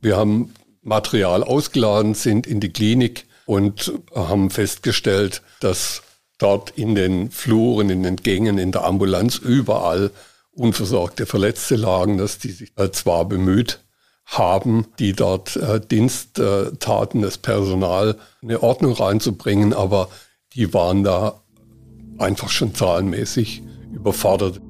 Wir 0.00 0.16
haben 0.16 0.54
Material 0.82 1.44
ausgeladen, 1.44 2.14
sind 2.14 2.46
in 2.46 2.60
die 2.60 2.72
Klinik 2.72 3.26
und 3.46 3.92
haben 4.14 4.50
festgestellt, 4.50 5.42
dass 5.60 6.02
dort 6.38 6.70
in 6.70 6.94
den 6.94 7.30
Fluren, 7.30 7.90
in 7.90 8.02
den 8.02 8.16
Gängen, 8.16 8.58
in 8.58 8.72
der 8.72 8.84
Ambulanz 8.84 9.36
überall 9.36 10.10
unversorgte 10.52 11.26
Verletzte 11.26 11.76
lagen, 11.76 12.18
dass 12.18 12.38
die 12.38 12.50
sich 12.50 12.72
zwar 12.92 13.24
bemüht 13.26 13.80
haben, 14.28 14.86
die 14.98 15.14
dort 15.14 15.56
äh, 15.56 15.80
Diensttaten, 15.80 17.22
das 17.22 17.38
Personal, 17.38 18.16
eine 18.42 18.62
Ordnung 18.62 18.92
reinzubringen, 18.92 19.72
aber 19.72 20.08
die 20.54 20.72
waren 20.74 21.02
da 21.02 21.40
einfach 22.18 22.50
schon 22.50 22.74
zahlenmäßig 22.74 23.62
überfordert. 23.92 24.60